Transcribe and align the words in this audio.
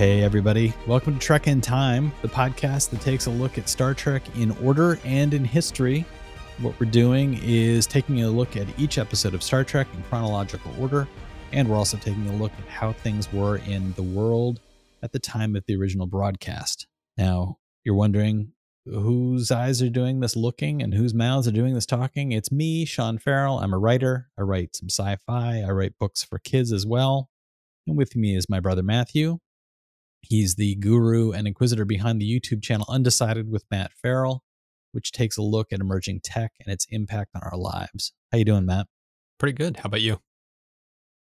Hey, 0.00 0.22
everybody. 0.22 0.72
Welcome 0.86 1.18
to 1.18 1.20
Trek 1.20 1.46
in 1.46 1.60
Time, 1.60 2.10
the 2.22 2.28
podcast 2.28 2.88
that 2.88 3.02
takes 3.02 3.26
a 3.26 3.30
look 3.30 3.58
at 3.58 3.68
Star 3.68 3.92
Trek 3.92 4.22
in 4.34 4.50
order 4.64 4.98
and 5.04 5.34
in 5.34 5.44
history. 5.44 6.06
What 6.56 6.80
we're 6.80 6.90
doing 6.90 7.38
is 7.42 7.86
taking 7.86 8.22
a 8.22 8.30
look 8.30 8.56
at 8.56 8.66
each 8.78 8.96
episode 8.96 9.34
of 9.34 9.42
Star 9.42 9.62
Trek 9.62 9.86
in 9.92 10.02
chronological 10.04 10.72
order, 10.80 11.06
and 11.52 11.68
we're 11.68 11.76
also 11.76 11.98
taking 11.98 12.26
a 12.28 12.36
look 12.36 12.50
at 12.52 12.66
how 12.66 12.94
things 12.94 13.30
were 13.30 13.58
in 13.58 13.92
the 13.92 14.02
world 14.02 14.60
at 15.02 15.12
the 15.12 15.18
time 15.18 15.54
of 15.54 15.66
the 15.66 15.76
original 15.76 16.06
broadcast. 16.06 16.86
Now, 17.18 17.58
you're 17.84 17.94
wondering 17.94 18.52
whose 18.86 19.50
eyes 19.50 19.82
are 19.82 19.90
doing 19.90 20.20
this 20.20 20.34
looking 20.34 20.82
and 20.82 20.94
whose 20.94 21.12
mouths 21.12 21.46
are 21.46 21.52
doing 21.52 21.74
this 21.74 21.84
talking. 21.84 22.32
It's 22.32 22.50
me, 22.50 22.86
Sean 22.86 23.18
Farrell. 23.18 23.58
I'm 23.58 23.74
a 23.74 23.78
writer. 23.78 24.30
I 24.38 24.44
write 24.44 24.76
some 24.76 24.88
sci 24.88 25.16
fi, 25.26 25.60
I 25.60 25.70
write 25.72 25.98
books 25.98 26.24
for 26.24 26.38
kids 26.38 26.72
as 26.72 26.86
well. 26.86 27.28
And 27.86 27.98
with 27.98 28.16
me 28.16 28.34
is 28.34 28.48
my 28.48 28.60
brother 28.60 28.82
Matthew. 28.82 29.40
He's 30.22 30.54
the 30.54 30.76
guru 30.76 31.32
and 31.32 31.46
inquisitor 31.46 31.84
behind 31.84 32.20
the 32.20 32.40
YouTube 32.40 32.62
channel 32.62 32.86
Undecided 32.88 33.50
with 33.50 33.64
Matt 33.70 33.92
Farrell, 34.00 34.44
which 34.92 35.12
takes 35.12 35.36
a 35.36 35.42
look 35.42 35.72
at 35.72 35.80
emerging 35.80 36.20
tech 36.22 36.52
and 36.60 36.72
its 36.72 36.86
impact 36.90 37.30
on 37.34 37.42
our 37.42 37.58
lives. 37.58 38.12
How 38.30 38.38
you 38.38 38.44
doing, 38.44 38.66
Matt? 38.66 38.86
Pretty 39.38 39.54
good. 39.54 39.78
How 39.78 39.86
about 39.86 40.02
you? 40.02 40.20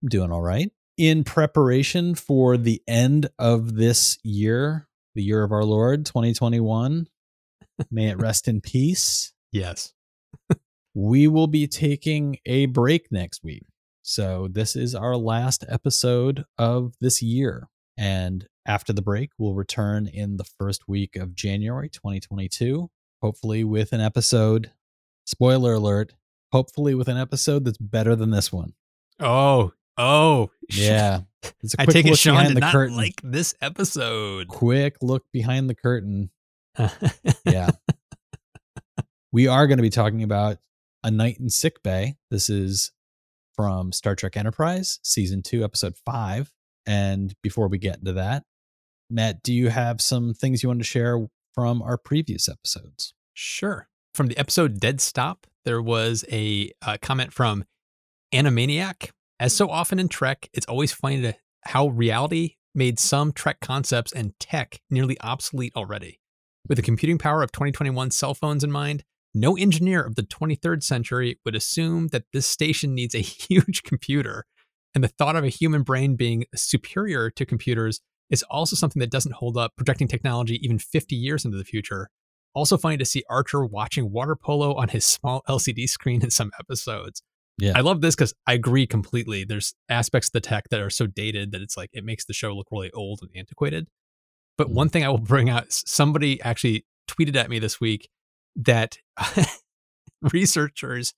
I'm 0.02 0.09
doing 0.09 0.31
all 0.31 0.41
right. 0.41 0.71
In 0.97 1.23
preparation 1.23 2.13
for 2.13 2.55
the 2.55 2.81
end 2.88 3.29
of 3.39 3.75
this 3.75 4.19
year, 4.23 4.88
the 5.16 5.23
year 5.23 5.44
of 5.44 5.52
our 5.52 5.63
Lord, 5.63 6.05
2021, 6.05 7.07
may 7.91 8.09
it 8.09 8.19
rest 8.19 8.47
in 8.47 8.61
peace. 8.61 9.33
Yes. 9.52 9.94
we 10.94 11.27
will 11.27 11.47
be 11.47 11.67
taking 11.67 12.38
a 12.45 12.67
break 12.67 13.11
next 13.11 13.44
week. 13.44 13.66
So, 14.02 14.49
this 14.52 14.75
is 14.75 14.94
our 14.94 15.16
last 15.16 15.63
episode 15.69 16.44
of 16.57 16.94
this 16.99 17.21
year. 17.21 17.69
And 17.97 18.47
after 18.65 18.93
the 18.93 19.02
break, 19.02 19.31
we'll 19.38 19.53
return 19.53 20.08
in 20.08 20.38
the 20.38 20.44
first 20.44 20.88
week 20.88 21.16
of 21.16 21.36
January 21.36 21.89
2022, 21.89 22.89
hopefully 23.22 23.63
with 23.63 23.94
an 23.94 24.02
episode. 24.02 24.72
Spoiler 25.25 25.73
alert, 25.73 26.14
hopefully 26.52 26.95
with 26.95 27.08
an 27.08 27.17
episode 27.17 27.66
that's 27.66 27.77
better 27.77 28.16
than 28.16 28.31
this 28.31 28.52
one. 28.52 28.73
Oh, 29.19 29.73
oh. 29.97 30.52
Yeah. 30.69 31.21
It's 31.61 31.73
a 31.75 31.81
I 31.81 31.86
take 31.86 32.05
it 32.05 32.17
Sean 32.17 32.45
did 32.45 32.59
not 32.59 32.71
curtain. 32.71 32.95
like 32.95 33.19
this 33.21 33.53
episode. 33.61 34.47
Quick 34.47 34.95
look 35.02 35.25
behind 35.33 35.69
the 35.69 35.75
curtain. 35.75 36.30
yeah. 37.45 37.69
we 39.31 39.47
are 39.47 39.67
going 39.67 39.77
to 39.77 39.83
be 39.83 39.89
talking 39.89 40.23
about 40.23 40.58
A 41.03 41.11
Night 41.11 41.39
in 41.39 41.49
Sick 41.49 41.83
Bay. 41.83 42.16
This 42.31 42.49
is 42.49 42.91
from 43.55 43.91
Star 43.91 44.16
Trek 44.16 44.38
Enterprise, 44.38 44.99
season 45.03 45.41
two, 45.41 45.64
episode 45.66 45.95
five. 46.05 46.52
And 46.86 47.34
before 47.42 47.67
we 47.67 47.78
get 47.78 48.00
into 48.00 48.14
that, 48.14 48.44
Matt, 49.09 49.44
do 49.44 49.53
you 49.53 49.70
have 49.70 50.02
some 50.02 50.34
things 50.34 50.64
you 50.64 50.70
want 50.70 50.80
to 50.80 50.86
share 50.86 51.28
from 51.53 51.81
our 51.81 51.98
previous 51.98 52.50
episodes? 52.50 53.14
Sure. 53.34 53.88
From 54.14 54.28
the 54.28 54.38
episode 54.38 54.80
Dead 54.80 55.02
Stop, 55.02 55.48
there 55.66 55.81
was 55.81 56.26
a, 56.31 56.72
a 56.86 56.98
comment 56.98 57.34
from 57.34 57.66
Animaniac. 58.34 59.11
As 59.39 59.56
so 59.56 59.70
often 59.70 60.00
in 60.00 60.08
Trek, 60.08 60.50
it's 60.54 60.67
always 60.67 60.92
funny 60.92 61.22
to 61.22 61.36
how 61.66 61.88
reality 61.88 62.56
made 62.76 63.00
some 63.00 63.31
Trek 63.31 63.59
concepts 63.59 64.11
and 64.11 64.38
tech 64.39 64.81
nearly 64.89 65.20
obsolete 65.22 65.73
already. 65.76 66.20
With 66.67 66.78
the 66.78 66.81
computing 66.81 67.17
power 67.17 67.44
of 67.44 67.52
2021 67.52 68.11
cell 68.11 68.34
phones 68.34 68.64
in 68.64 68.72
mind, 68.72 69.04
no 69.34 69.58
engineer 69.58 70.04
of 70.04 70.16
the 70.16 70.23
23rd 70.23 70.84
century 70.84 71.39
would 71.44 71.56
assume 71.56 72.08
that 72.08 72.26
this 72.34 72.48
station 72.48 72.94
needs 72.94 73.16
a 73.16 73.20
huge 73.20 73.84
computer. 73.84 74.45
And 74.95 75.03
the 75.03 75.09
thought 75.09 75.36
of 75.36 75.44
a 75.44 75.49
human 75.49 75.83
brain 75.83 76.16
being 76.16 76.45
superior 76.55 77.30
to 77.31 77.45
computers 77.45 77.99
is 78.30 78.44
also 78.44 78.75
something 78.75 78.99
that 78.99 79.11
doesn't 79.11 79.36
hold 79.36 79.58
up 79.58 79.73
projecting 79.75 80.08
technology 80.08 80.59
even 80.63 80.80
50 80.80 81.16
years 81.16 81.45
into 81.45 81.58
the 81.58 81.63
future. 81.63 82.09
Also 82.53 82.77
funny 82.77 82.97
to 82.97 83.05
see 83.05 83.23
Archer 83.30 83.65
watching 83.65 84.11
water 84.11 84.36
polo 84.36 84.76
on 84.76 84.89
his 84.89 85.05
small 85.05 85.42
LCD 85.49 85.89
screen 85.89 86.21
in 86.21 86.30
some 86.30 86.52
episodes. 86.59 87.21
Yeah. 87.59 87.73
I 87.76 87.81
love 87.81 88.02
this 88.02 88.15
because 88.15 88.33
I 88.48 88.54
agree 88.54 88.87
completely. 88.87 89.43
There's 89.43 89.76
aspects 89.89 90.30
of 90.30 90.33
the 90.33 90.42
tech 90.42 90.70
that 90.70 90.81
are 90.81 90.89
so 90.89 91.05
dated 91.05 91.52
that 91.52 91.61
it's 91.61 91.77
like 91.77 91.89
it 91.93 92.04
makes 92.04 92.25
the 92.25 92.33
show 92.33 92.55
look 92.55 92.67
really 92.71 92.92
old 92.92 93.20
and 93.21 93.30
antiquated. 93.36 93.87
But 94.58 94.70
mm. 94.70 94.73
one 94.73 94.89
thing 94.89 95.04
I 95.04 95.10
will 95.10 95.20
bring 95.20 95.49
out 95.49 95.71
somebody 95.71 96.42
actually 96.42 96.86
tweeted 97.08 97.36
at 97.36 97.49
me 97.49 97.60
this 97.60 97.80
week 97.80 98.10
that 98.55 98.98
researchers 100.33 101.14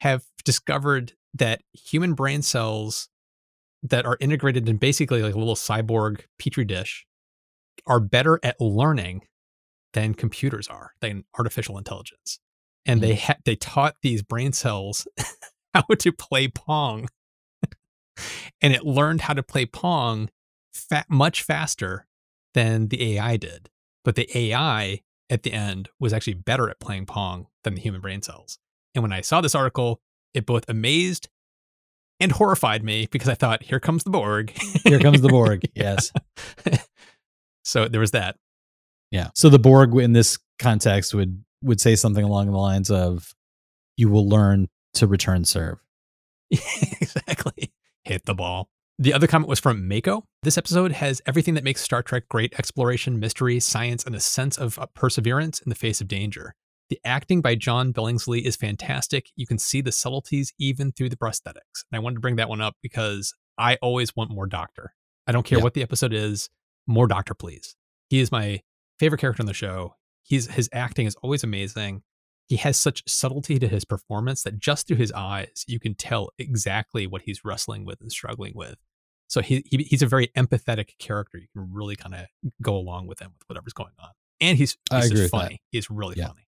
have 0.00 0.24
discovered 0.44 1.12
that 1.34 1.62
human 1.72 2.14
brain 2.14 2.42
cells 2.42 3.08
that 3.82 4.06
are 4.06 4.16
integrated 4.20 4.68
in 4.68 4.76
basically 4.76 5.22
like 5.22 5.34
a 5.34 5.38
little 5.38 5.56
cyborg 5.56 6.22
petri 6.38 6.64
dish 6.64 7.06
are 7.86 8.00
better 8.00 8.38
at 8.42 8.60
learning 8.60 9.22
than 9.92 10.14
computers 10.14 10.68
are, 10.68 10.92
than 11.00 11.24
artificial 11.38 11.78
intelligence. 11.78 12.38
And 12.86 13.00
mm. 13.00 13.02
they 13.02 13.14
ha- 13.16 13.36
they 13.44 13.56
taught 13.56 13.96
these 14.02 14.22
brain 14.22 14.52
cells 14.52 15.06
how 15.74 15.82
to 15.82 16.12
play 16.12 16.48
Pong. 16.48 17.08
and 18.60 18.72
it 18.72 18.84
learned 18.84 19.22
how 19.22 19.34
to 19.34 19.42
play 19.42 19.66
Pong 19.66 20.30
fa- 20.72 21.04
much 21.08 21.42
faster 21.42 22.06
than 22.54 22.88
the 22.88 23.16
AI 23.16 23.36
did. 23.36 23.68
But 24.04 24.16
the 24.16 24.28
AI 24.36 25.00
at 25.30 25.42
the 25.42 25.52
end 25.52 25.88
was 25.98 26.12
actually 26.12 26.34
better 26.34 26.68
at 26.68 26.80
playing 26.80 27.06
Pong 27.06 27.46
than 27.64 27.74
the 27.74 27.80
human 27.80 28.00
brain 28.00 28.22
cells. 28.22 28.58
And 28.94 29.02
when 29.02 29.12
I 29.12 29.20
saw 29.22 29.40
this 29.40 29.54
article, 29.54 30.00
it 30.34 30.46
both 30.46 30.64
amazed 30.68 31.28
and 32.22 32.30
horrified 32.32 32.84
me 32.84 33.08
because 33.10 33.28
I 33.28 33.34
thought, 33.34 33.62
here 33.62 33.80
comes 33.80 34.04
the 34.04 34.10
Borg. 34.10 34.50
here 34.84 35.00
comes 35.00 35.20
the 35.20 35.28
Borg. 35.28 35.62
Yes. 35.74 36.12
so 37.64 37.88
there 37.88 38.00
was 38.00 38.12
that. 38.12 38.36
Yeah. 39.10 39.30
So 39.34 39.48
the 39.48 39.58
Borg 39.58 39.94
in 39.96 40.12
this 40.12 40.38
context 40.58 41.12
would 41.14 41.42
would 41.62 41.80
say 41.80 41.96
something 41.96 42.24
along 42.24 42.46
the 42.46 42.56
lines 42.58 42.90
of 42.90 43.34
you 43.96 44.08
will 44.08 44.28
learn 44.28 44.68
to 44.94 45.06
return 45.06 45.44
serve. 45.44 45.78
exactly. 46.50 47.72
Hit 48.04 48.24
the 48.26 48.34
ball. 48.34 48.68
The 48.98 49.12
other 49.12 49.26
comment 49.26 49.48
was 49.48 49.58
from 49.58 49.88
Mako. 49.88 50.24
This 50.42 50.58
episode 50.58 50.92
has 50.92 51.22
everything 51.26 51.54
that 51.54 51.64
makes 51.64 51.80
Star 51.80 52.02
Trek 52.02 52.28
great 52.28 52.54
exploration, 52.58 53.18
mystery, 53.18 53.58
science, 53.58 54.04
and 54.04 54.14
a 54.14 54.20
sense 54.20 54.58
of 54.58 54.78
uh, 54.78 54.86
perseverance 54.94 55.60
in 55.60 55.70
the 55.70 55.74
face 55.74 56.00
of 56.00 56.08
danger. 56.08 56.54
The 56.92 57.00
acting 57.06 57.40
by 57.40 57.54
John 57.54 57.90
Billingsley 57.94 58.42
is 58.42 58.54
fantastic. 58.54 59.30
You 59.34 59.46
can 59.46 59.56
see 59.56 59.80
the 59.80 59.90
subtleties 59.90 60.52
even 60.58 60.92
through 60.92 61.08
the 61.08 61.16
prosthetics. 61.16 61.86
And 61.90 61.94
I 61.94 62.00
wanted 62.00 62.16
to 62.16 62.20
bring 62.20 62.36
that 62.36 62.50
one 62.50 62.60
up 62.60 62.76
because 62.82 63.34
I 63.56 63.78
always 63.80 64.14
want 64.14 64.30
more 64.30 64.46
Doctor. 64.46 64.92
I 65.26 65.32
don't 65.32 65.42
care 65.42 65.56
yeah. 65.56 65.64
what 65.64 65.72
the 65.72 65.80
episode 65.80 66.12
is, 66.12 66.50
more 66.86 67.06
Doctor, 67.06 67.32
please. 67.32 67.76
He 68.10 68.20
is 68.20 68.30
my 68.30 68.60
favorite 68.98 69.22
character 69.22 69.42
on 69.42 69.46
the 69.46 69.54
show. 69.54 69.94
He's 70.22 70.48
his 70.48 70.68
acting 70.70 71.06
is 71.06 71.16
always 71.22 71.42
amazing 71.42 72.02
he 72.48 72.56
has 72.56 72.76
such 72.76 73.02
subtlety 73.08 73.58
to 73.58 73.68
his 73.68 73.86
performance 73.86 74.42
that 74.42 74.58
just 74.58 74.86
through 74.86 74.98
his 74.98 75.12
eyes 75.12 75.64
you 75.66 75.80
can 75.80 75.94
tell 75.94 76.28
exactly 76.38 77.06
what 77.06 77.22
he's 77.22 77.42
wrestling 77.42 77.86
with 77.86 78.02
and 78.02 78.12
struggling 78.12 78.52
with 78.54 78.76
so 79.28 79.40
he, 79.40 79.64
he 79.70 79.78
he's 79.84 80.02
a 80.02 80.06
very 80.06 80.28
empathetic 80.36 80.98
character 80.98 81.38
you 81.38 81.46
can 81.54 81.72
really 81.72 81.96
kind 81.96 82.14
of 82.14 82.26
go 82.60 82.76
along 82.76 83.06
with 83.06 83.20
him 83.20 83.32
with 83.38 83.48
whatever's 83.48 83.72
going 83.72 83.94
on 83.98 84.10
and 84.42 84.58
he's, 84.58 84.76
he's 84.90 85.30
funny 85.30 85.62
he's 85.70 85.88
really 85.88 86.16
yeah. 86.18 86.26
funny 86.26 86.46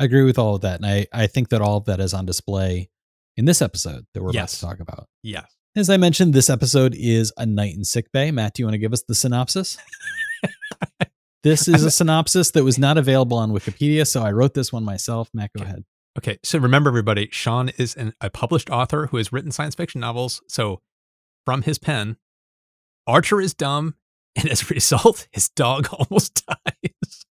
i 0.00 0.04
agree 0.04 0.24
with 0.24 0.38
all 0.38 0.56
of 0.56 0.62
that 0.62 0.76
and 0.76 0.86
i 0.86 1.06
i 1.12 1.26
think 1.26 1.50
that 1.50 1.60
all 1.60 1.76
of 1.76 1.84
that 1.84 2.00
is 2.00 2.12
on 2.12 2.26
display 2.26 2.88
in 3.36 3.44
this 3.44 3.62
episode 3.62 4.04
that 4.14 4.22
we're 4.22 4.32
yes. 4.32 4.60
about 4.60 4.72
to 4.72 4.78
talk 4.78 4.88
about 4.88 5.08
yes 5.22 5.54
as 5.76 5.88
i 5.88 5.96
mentioned 5.96 6.34
this 6.34 6.50
episode 6.50 6.94
is 6.96 7.32
a 7.36 7.46
night 7.46 7.74
in 7.74 7.84
sick 7.84 8.10
bay 8.12 8.32
matt 8.32 8.54
do 8.54 8.62
you 8.62 8.66
want 8.66 8.74
to 8.74 8.78
give 8.78 8.92
us 8.92 9.04
the 9.06 9.14
synopsis 9.14 9.78
This 11.42 11.68
is 11.68 11.84
a 11.84 11.90
synopsis 11.90 12.50
that 12.50 12.64
was 12.64 12.78
not 12.78 12.98
available 12.98 13.38
on 13.38 13.50
Wikipedia, 13.50 14.06
so 14.06 14.22
I 14.22 14.30
wrote 14.30 14.52
this 14.52 14.72
one 14.72 14.84
myself. 14.84 15.30
Matt, 15.32 15.52
go 15.56 15.62
okay. 15.62 15.70
ahead. 15.70 15.84
Okay, 16.18 16.38
so 16.42 16.58
remember, 16.58 16.90
everybody, 16.90 17.28
Sean 17.32 17.70
is 17.78 17.94
an, 17.94 18.12
a 18.20 18.28
published 18.28 18.68
author 18.68 19.06
who 19.06 19.16
has 19.16 19.32
written 19.32 19.50
science 19.50 19.74
fiction 19.74 20.02
novels. 20.02 20.42
So, 20.48 20.82
from 21.46 21.62
his 21.62 21.78
pen, 21.78 22.18
Archer 23.06 23.40
is 23.40 23.54
dumb, 23.54 23.94
and 24.36 24.50
as 24.50 24.62
a 24.62 24.66
result, 24.74 25.28
his 25.32 25.48
dog 25.48 25.88
almost 25.92 26.44
dies. 26.46 27.24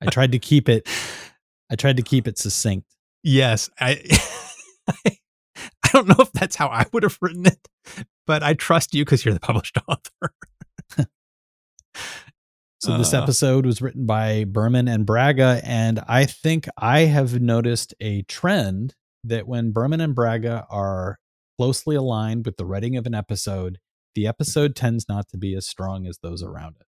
I 0.00 0.06
tried 0.06 0.32
to 0.32 0.38
keep 0.38 0.68
it. 0.68 0.88
I 1.70 1.76
tried 1.76 1.96
to 1.96 2.02
keep 2.02 2.26
it 2.26 2.38
succinct. 2.38 2.86
Yes, 3.22 3.70
I. 3.78 4.02
I 5.84 5.88
don't 5.92 6.08
know 6.08 6.16
if 6.20 6.32
that's 6.32 6.56
how 6.56 6.68
I 6.68 6.86
would 6.92 7.02
have 7.02 7.18
written 7.20 7.46
it, 7.46 7.68
but 8.26 8.42
I 8.42 8.54
trust 8.54 8.94
you 8.94 9.04
because 9.04 9.24
you're 9.24 9.34
the 9.34 9.40
published 9.40 9.76
author. 9.88 10.34
so 12.80 12.96
this 12.96 13.12
uh, 13.12 13.22
episode 13.22 13.66
was 13.66 13.82
written 13.82 14.06
by 14.06 14.44
Berman 14.44 14.88
and 14.88 15.04
Braga, 15.04 15.60
and 15.64 16.00
I 16.06 16.26
think 16.26 16.68
I 16.78 17.00
have 17.00 17.40
noticed 17.40 17.94
a 18.00 18.22
trend 18.22 18.94
that 19.24 19.48
when 19.48 19.72
Berman 19.72 20.00
and 20.00 20.14
Braga 20.14 20.66
are 20.70 21.18
closely 21.58 21.96
aligned 21.96 22.46
with 22.46 22.56
the 22.56 22.64
writing 22.64 22.96
of 22.96 23.06
an 23.06 23.14
episode, 23.14 23.78
the 24.14 24.26
episode 24.26 24.76
tends 24.76 25.08
not 25.08 25.28
to 25.30 25.36
be 25.36 25.54
as 25.54 25.66
strong 25.66 26.06
as 26.06 26.18
those 26.22 26.42
around 26.42 26.76
it. 26.80 26.86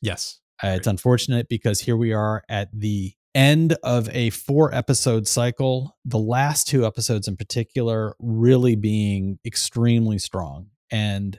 Yes. 0.00 0.40
Uh, 0.62 0.68
it's 0.68 0.86
unfortunate 0.86 1.48
because 1.48 1.80
here 1.80 1.96
we 1.96 2.12
are 2.12 2.42
at 2.48 2.68
the 2.72 3.12
end 3.34 3.76
of 3.82 4.08
a 4.10 4.30
four 4.30 4.72
episode 4.74 5.26
cycle, 5.26 5.96
the 6.04 6.18
last 6.18 6.68
two 6.68 6.86
episodes 6.86 7.26
in 7.26 7.36
particular 7.36 8.14
really 8.20 8.76
being 8.76 9.38
extremely 9.44 10.18
strong 10.18 10.68
and 10.90 11.38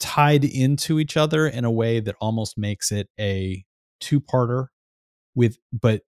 tied 0.00 0.44
into 0.44 0.98
each 0.98 1.16
other 1.16 1.46
in 1.46 1.64
a 1.64 1.70
way 1.70 2.00
that 2.00 2.16
almost 2.20 2.58
makes 2.58 2.90
it 2.90 3.08
a 3.18 3.64
two 4.00 4.20
parter 4.20 4.66
with 5.34 5.58
but 5.72 6.02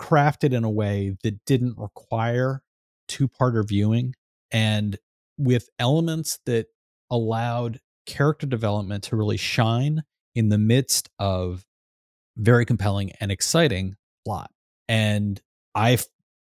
crafted 0.00 0.52
in 0.52 0.64
a 0.64 0.70
way 0.70 1.14
that 1.22 1.44
didn't 1.44 1.76
require 1.76 2.62
two 3.06 3.28
parter 3.28 3.66
viewing 3.66 4.14
and 4.50 4.98
with 5.36 5.68
elements 5.78 6.38
that 6.46 6.66
allowed 7.10 7.78
character 8.06 8.46
development 8.46 9.04
to 9.04 9.16
really 9.16 9.36
shine 9.36 10.02
in 10.34 10.48
the 10.48 10.58
midst 10.58 11.10
of 11.18 11.64
very 12.36 12.64
compelling 12.64 13.12
and 13.20 13.30
exciting 13.30 13.96
plot. 14.24 14.50
And 14.88 15.40
I, 15.74 15.98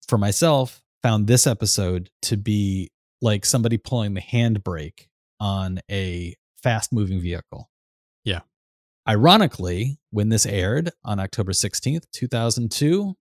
for 0.07 0.17
myself, 0.17 0.83
found 1.03 1.27
this 1.27 1.47
episode 1.47 2.09
to 2.23 2.37
be 2.37 2.91
like 3.21 3.45
somebody 3.45 3.77
pulling 3.77 4.13
the 4.13 4.21
handbrake 4.21 5.07
on 5.39 5.79
a 5.89 6.35
fast 6.61 6.91
moving 6.91 7.21
vehicle. 7.21 7.69
Yeah. 8.23 8.41
Ironically, 9.07 9.99
when 10.09 10.29
this 10.29 10.45
aired 10.45 10.91
on 11.03 11.19
October 11.19 11.51
16th, 11.51 12.05
2002, 12.11 13.13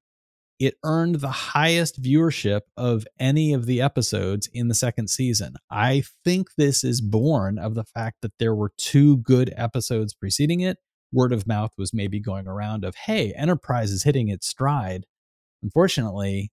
it 0.61 0.75
earned 0.85 1.17
the 1.17 1.31
highest 1.31 2.03
viewership 2.03 2.61
of 2.77 3.07
any 3.19 3.53
of 3.53 3.67
the 3.67 3.83
episodes 3.83 4.49
in 4.53 4.69
the 4.69 4.75
second 4.75 5.09
season. 5.09 5.55
I 5.71 6.05
think 6.25 6.49
this 6.57 6.85
is 6.85 7.00
born 7.00 7.59
of 7.59 7.75
the 7.75 7.85
fact 7.85 8.19
that 8.23 8.33
there 8.39 8.55
were 8.55 8.73
two 8.79 9.19
good 9.19 9.53
episodes 9.57 10.15
preceding 10.15 10.61
it 10.61 10.79
word 11.14 11.32
of 11.32 11.46
mouth 11.46 11.70
was 11.78 11.94
maybe 11.94 12.20
going 12.20 12.46
around 12.46 12.84
of, 12.84 12.94
hey, 12.94 13.32
Enterprise 13.32 13.90
is 13.90 14.02
hitting 14.02 14.28
its 14.28 14.46
stride. 14.46 15.06
Unfortunately, 15.62 16.52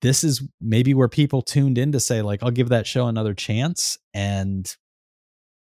this 0.00 0.24
is 0.24 0.42
maybe 0.60 0.94
where 0.94 1.08
people 1.08 1.42
tuned 1.42 1.78
in 1.78 1.92
to 1.92 2.00
say, 2.00 2.22
like, 2.22 2.42
I'll 2.42 2.50
give 2.50 2.70
that 2.70 2.86
show 2.86 3.06
another 3.06 3.34
chance. 3.34 3.98
And 4.12 4.74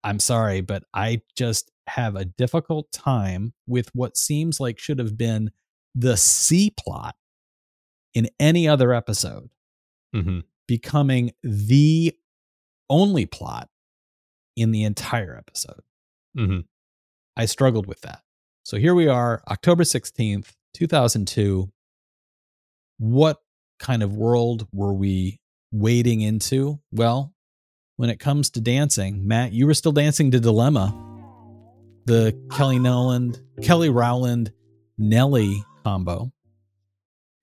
I'm 0.03 0.19
sorry, 0.19 0.61
but 0.61 0.83
I 0.93 1.21
just 1.35 1.71
have 1.87 2.15
a 2.15 2.25
difficult 2.25 2.91
time 2.91 3.53
with 3.65 3.89
what 3.95 4.17
seems 4.17 4.59
like 4.59 4.77
should 4.77 4.99
have 4.99 5.17
been 5.17 5.51
the 5.95 6.17
C 6.17 6.73
plot 6.77 7.15
in 8.13 8.29
any 8.39 8.67
other 8.67 8.93
episode 8.93 9.49
mm-hmm. 10.15 10.39
becoming 10.67 11.31
the 11.43 12.13
only 12.89 13.25
plot 13.25 13.69
in 14.55 14.71
the 14.71 14.83
entire 14.83 15.35
episode. 15.35 15.81
Mm-hmm. 16.37 16.59
I 17.37 17.45
struggled 17.45 17.85
with 17.85 18.01
that. 18.01 18.21
So 18.63 18.77
here 18.77 18.95
we 18.95 19.07
are, 19.07 19.43
October 19.47 19.83
16th, 19.83 20.53
2002. 20.73 21.71
What 22.97 23.37
kind 23.79 24.01
of 24.01 24.15
world 24.15 24.67
were 24.73 24.93
we 24.93 25.39
wading 25.71 26.21
into? 26.21 26.79
Well, 26.91 27.35
when 27.97 28.09
it 28.09 28.19
comes 28.19 28.49
to 28.51 28.61
dancing, 28.61 29.27
Matt, 29.27 29.53
you 29.53 29.67
were 29.67 29.75
still 29.75 29.91
dancing 29.91 30.31
to 30.31 30.39
Dilemma, 30.39 30.95
the 32.05 32.35
Kelly 32.51 32.79
Noland, 32.79 33.39
Kelly 33.61 33.89
Rowland, 33.89 34.51
Nelly 34.97 35.63
combo. 35.83 36.31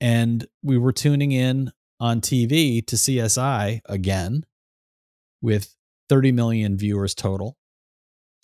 And 0.01 0.45
we 0.63 0.77
were 0.77 0.93
tuning 0.93 1.31
in 1.31 1.71
on 2.01 2.21
TV 2.21 2.85
to 2.89 2.97
CSI 2.97 3.81
again 3.87 4.45
with 5.41 5.73
30 6.09 6.33
million 6.33 6.77
viewers 6.77 7.15
total. 7.15 7.57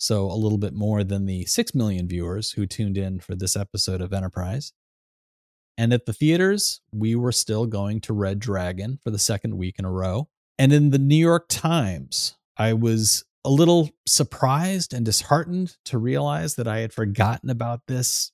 So 0.01 0.25
a 0.25 0.33
little 0.33 0.57
bit 0.57 0.73
more 0.73 1.03
than 1.03 1.27
the 1.27 1.45
6 1.45 1.75
million 1.75 2.07
viewers 2.07 2.53
who 2.53 2.65
tuned 2.65 2.97
in 2.97 3.19
for 3.19 3.35
this 3.35 3.55
episode 3.55 4.01
of 4.01 4.11
Enterprise. 4.11 4.73
And 5.77 5.93
at 5.93 6.07
the 6.07 6.11
theaters, 6.11 6.81
we 6.91 7.15
were 7.15 7.31
still 7.31 7.67
going 7.67 8.01
to 8.01 8.13
Red 8.13 8.39
Dragon 8.39 8.97
for 9.03 9.11
the 9.11 9.19
second 9.19 9.57
week 9.57 9.75
in 9.77 9.85
a 9.85 9.91
row. 9.91 10.27
And 10.57 10.73
in 10.73 10.89
the 10.89 10.97
New 10.97 11.15
York 11.15 11.45
Times, 11.49 12.35
I 12.57 12.73
was 12.73 13.25
a 13.45 13.51
little 13.51 13.91
surprised 14.07 14.91
and 14.91 15.05
disheartened 15.05 15.77
to 15.85 15.99
realize 15.99 16.55
that 16.55 16.67
I 16.67 16.79
had 16.79 16.93
forgotten 16.93 17.51
about 17.51 17.81
this 17.85 18.31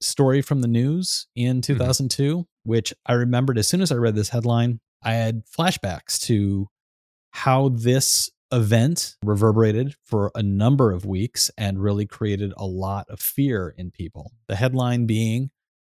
story 0.00 0.40
from 0.40 0.60
the 0.60 0.68
news 0.68 1.26
in 1.34 1.62
2002, 1.62 2.36
mm-hmm. 2.36 2.42
which 2.62 2.94
I 3.06 3.14
remembered 3.14 3.58
as 3.58 3.66
soon 3.66 3.82
as 3.82 3.90
I 3.90 3.96
read 3.96 4.14
this 4.14 4.28
headline. 4.28 4.78
I 5.02 5.14
had 5.14 5.42
flashbacks 5.46 6.20
to 6.26 6.68
how 7.32 7.70
this 7.70 8.30
event 8.52 9.16
reverberated 9.24 9.94
for 10.04 10.30
a 10.34 10.42
number 10.42 10.92
of 10.92 11.04
weeks 11.04 11.50
and 11.56 11.82
really 11.82 12.06
created 12.06 12.52
a 12.56 12.66
lot 12.66 13.06
of 13.08 13.20
fear 13.20 13.74
in 13.76 13.90
people. 13.90 14.32
The 14.48 14.56
headline 14.56 15.06
being 15.06 15.50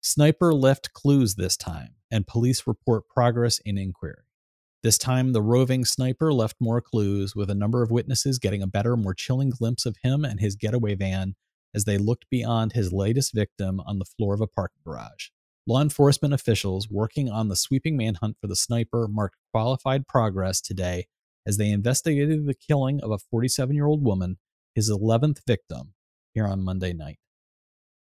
Sniper 0.03 0.55
left 0.55 0.95
clues 0.95 1.35
this 1.35 1.59
time, 1.59 1.97
and 2.11 2.27
police 2.27 2.67
report 2.67 3.07
progress 3.07 3.59
in 3.67 3.77
inquiry. 3.77 4.23
This 4.83 4.97
time, 4.97 5.35
the 5.35 5.43
roving 5.43 5.85
sniper 5.85 6.33
left 6.33 6.57
more 6.59 6.81
clues, 6.81 7.37
with 7.37 7.51
a 7.51 7.55
number 7.55 7.83
of 7.83 7.91
witnesses 7.91 8.39
getting 8.39 8.63
a 8.63 8.67
better, 8.67 8.97
more 8.97 9.13
chilling 9.13 9.51
glimpse 9.51 9.85
of 9.85 9.99
him 10.03 10.25
and 10.25 10.41
his 10.41 10.57
getaway 10.57 10.95
van 10.95 11.35
as 11.75 11.85
they 11.85 11.99
looked 11.99 12.31
beyond 12.31 12.73
his 12.73 12.95
latest 12.95 13.35
victim 13.35 13.79
on 13.81 13.99
the 13.99 14.07
floor 14.07 14.33
of 14.33 14.41
a 14.41 14.47
parking 14.47 14.81
garage. 14.87 15.29
Law 15.67 15.83
enforcement 15.83 16.33
officials 16.33 16.89
working 16.91 17.29
on 17.29 17.49
the 17.49 17.57
sweeping 17.57 17.95
manhunt 17.95 18.39
for 18.41 18.47
the 18.47 18.57
sniper 18.57 19.07
marked 19.07 19.37
qualified 19.53 20.09
progress 20.09 20.63
today 20.63 21.09
as 21.47 21.57
they 21.57 21.71
investigated 21.71 22.47
the 22.47 22.55
killing 22.55 23.01
of 23.03 23.11
a 23.11 23.19
47 23.19 23.75
year 23.75 23.87
old 23.87 24.05
woman, 24.05 24.39
his 24.75 24.91
11th 24.91 25.41
victim, 25.47 25.95
here 26.33 26.47
on 26.47 26.63
Monday 26.63 26.93
night. 26.93 27.19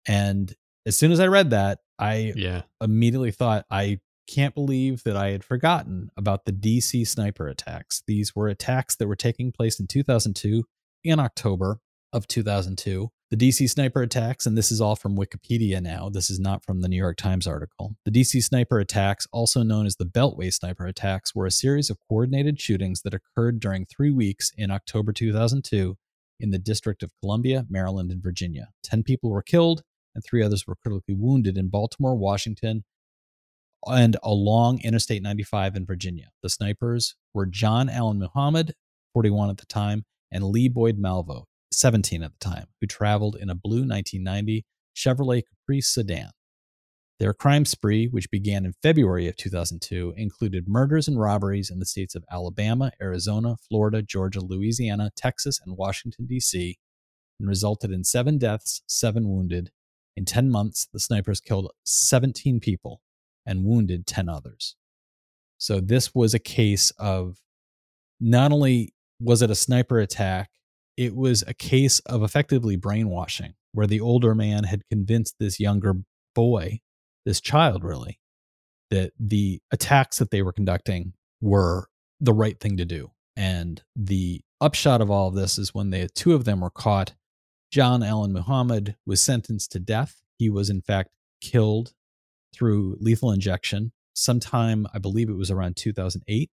And 0.08 0.54
as 0.86 0.98
soon 0.98 1.12
as 1.12 1.20
I 1.20 1.28
read 1.28 1.50
that, 1.50 1.80
I 2.00 2.34
yeah. 2.36 2.64
immediately 2.82 3.32
thought, 3.32 3.66
I 3.70 4.00
can't 4.28 4.54
believe 4.54 5.04
that 5.04 5.16
I 5.16 5.32
had 5.32 5.44
forgotten 5.44 6.10
about 6.18 6.46
the 6.46 6.52
DC 6.52 7.08
sniper 7.08 7.48
attacks. 7.48 8.04
These 8.08 8.36
were 8.36 8.48
attacks 8.48 8.96
that 8.98 9.08
were 9.08 9.16
taking 9.16 9.52
place 9.52 9.80
in 9.80 9.88
2002 9.88 10.64
in 11.04 11.20
October 11.20 11.80
of 12.14 12.28
2002 12.28 13.10
the 13.30 13.36
DC 13.38 13.70
sniper 13.70 14.02
attacks, 14.02 14.46
and 14.46 14.58
this 14.58 14.72
is 14.72 14.80
all 14.80 14.96
from 14.96 15.18
Wikipedia 15.18 15.82
now, 15.82 16.08
this 16.08 16.30
is 16.30 16.40
not 16.40 16.64
from 16.64 16.80
the 16.80 16.88
New 16.88 16.96
York 16.96 17.18
Times 17.18 17.46
article. 17.46 17.98
The 18.06 18.12
DC 18.12 18.42
sniper 18.42 18.80
attacks, 18.80 19.28
also 19.34 19.64
known 19.64 19.86
as 19.86 19.98
the 19.98 20.06
Beltway 20.06 20.54
sniper 20.54 20.86
attacks, 20.86 21.36
were 21.36 21.46
a 21.46 21.52
series 21.52 21.90
of 21.90 21.98
coordinated 22.08 22.62
shootings 22.62 23.02
that 23.02 23.14
occurred 23.14 23.60
during 23.60 23.86
three 23.86 24.12
weeks 24.12 24.54
in 24.58 24.72
October 24.72 25.12
2002 25.12 25.98
in 26.40 26.52
the 26.52 26.58
District 26.60 27.04
of 27.04 27.12
Columbia, 27.20 27.66
Maryland, 27.70 28.12
and 28.12 28.24
Virginia. 28.24 28.70
10 28.84 29.04
people 29.04 29.30
were 29.30 29.42
killed, 29.42 29.82
and 30.16 30.24
three 30.24 30.42
others 30.42 30.66
were 30.66 30.76
critically 30.76 31.16
wounded 31.16 31.58
in 31.58 31.68
Baltimore, 31.68 32.16
Washington, 32.16 32.86
and 33.86 34.16
along 34.24 34.80
Interstate 34.84 35.22
95 35.22 35.76
in 35.76 35.86
Virginia. 35.86 36.30
The 36.42 36.50
snipers 36.50 37.16
were 37.34 37.46
John 37.46 37.90
Allen 37.90 38.20
Muhammad, 38.20 38.74
41 39.14 39.50
at 39.50 39.58
the 39.58 39.66
time, 39.66 40.06
and 40.32 40.46
Lee 40.46 40.70
Boyd 40.70 40.98
Malvo, 40.98 41.44
17 41.78 42.24
at 42.24 42.32
the 42.34 42.40
time, 42.40 42.66
who 42.82 42.88
traveled 42.88 43.36
in 43.40 43.50
a 43.52 43.56
blue 43.56 43.88
1990 43.88 44.66
Chevrolet 44.96 45.44
Caprice 45.44 45.88
sedan. 45.88 46.32
Their 47.20 47.34
crime 47.34 47.66
spree, 47.66 48.08
which 48.08 48.32
began 48.32 48.66
in 48.66 48.74
February 48.82 49.28
of 49.28 49.38
2002, 49.38 50.14
included 50.18 50.68
murders 50.68 51.08
and 51.08 51.20
robberies 51.20 51.70
in 51.70 51.80
the 51.80 51.86
states 51.86 52.16
of 52.16 52.24
Alabama, 52.32 52.92
Arizona, 53.02 53.58
Florida, 53.70 54.02
Georgia, 54.02 54.40
Louisiana, 54.40 55.12
Texas, 55.16 55.60
and 55.64 55.78
Washington, 55.78 56.26
D.C., 56.26 56.78
and 57.40 57.48
resulted 57.48 57.92
in 57.92 58.04
seven 58.04 58.40
deaths, 58.40 58.82
seven 58.88 59.30
wounded. 59.30 59.70
In 60.16 60.26
10 60.26 60.50
months, 60.50 60.88
the 60.92 61.00
snipers 61.00 61.40
killed 61.40 61.72
17 61.86 62.60
people 62.60 63.02
and 63.46 63.66
wounded 63.66 64.08
10 64.08 64.30
others. 64.30 64.76
So, 65.60 65.80
this 65.80 66.14
was 66.16 66.34
a 66.34 66.40
case 66.40 66.92
of 66.98 67.38
not 68.20 68.52
only 68.52 68.94
was 69.20 69.44
it 69.44 69.52
a 69.52 69.56
sniper 69.56 70.00
attack 70.00 70.50
it 70.98 71.16
was 71.16 71.44
a 71.48 71.54
case 71.54 72.00
of 72.00 72.24
effectively 72.24 72.76
brainwashing 72.76 73.54
where 73.72 73.88
the 73.88 74.02
older 74.02 74.34
man 74.34 74.64
had 74.64 74.82
convinced 74.90 75.36
this 75.40 75.60
younger 75.60 75.94
boy, 76.34 76.80
this 77.26 77.40
child 77.40 77.84
really, 77.84 78.20
that 78.90 79.12
the 79.20 79.62
attacks 79.72 80.18
that 80.18 80.32
they 80.32 80.42
were 80.42 80.52
conducting 80.52 81.14
were 81.42 81.88
the 82.20 82.34
right 82.34 82.60
thing 82.60 82.78
to 82.78 82.86
do. 82.86 83.12
And 83.36 83.84
the 83.96 84.42
upshot 84.60 85.02
of 85.02 85.12
all 85.12 85.28
of 85.28 85.36
this 85.36 85.60
is 85.60 85.74
when 85.74 85.92
the 85.92 86.10
two 86.10 86.34
of 86.34 86.46
them 86.46 86.62
were 86.62 86.72
caught, 86.72 87.14
John 87.72 88.02
Allen 88.02 88.34
Muhammad 88.34 88.96
was 89.06 89.22
sentenced 89.22 89.72
to 89.74 89.80
death. 89.80 90.22
He 90.40 90.50
was, 90.50 90.70
in 90.70 90.82
fact, 90.82 91.10
killed 91.42 91.94
through 92.56 92.98
lethal 93.00 93.32
injection 93.32 93.92
sometime, 94.16 94.88
I 94.94 94.98
believe 94.98 95.30
it 95.30 95.38
was 95.38 95.52
around 95.52 95.76
2008. 95.76 96.50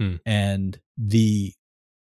Hmm. 0.00 0.16
And 0.24 0.80
the 0.96 1.52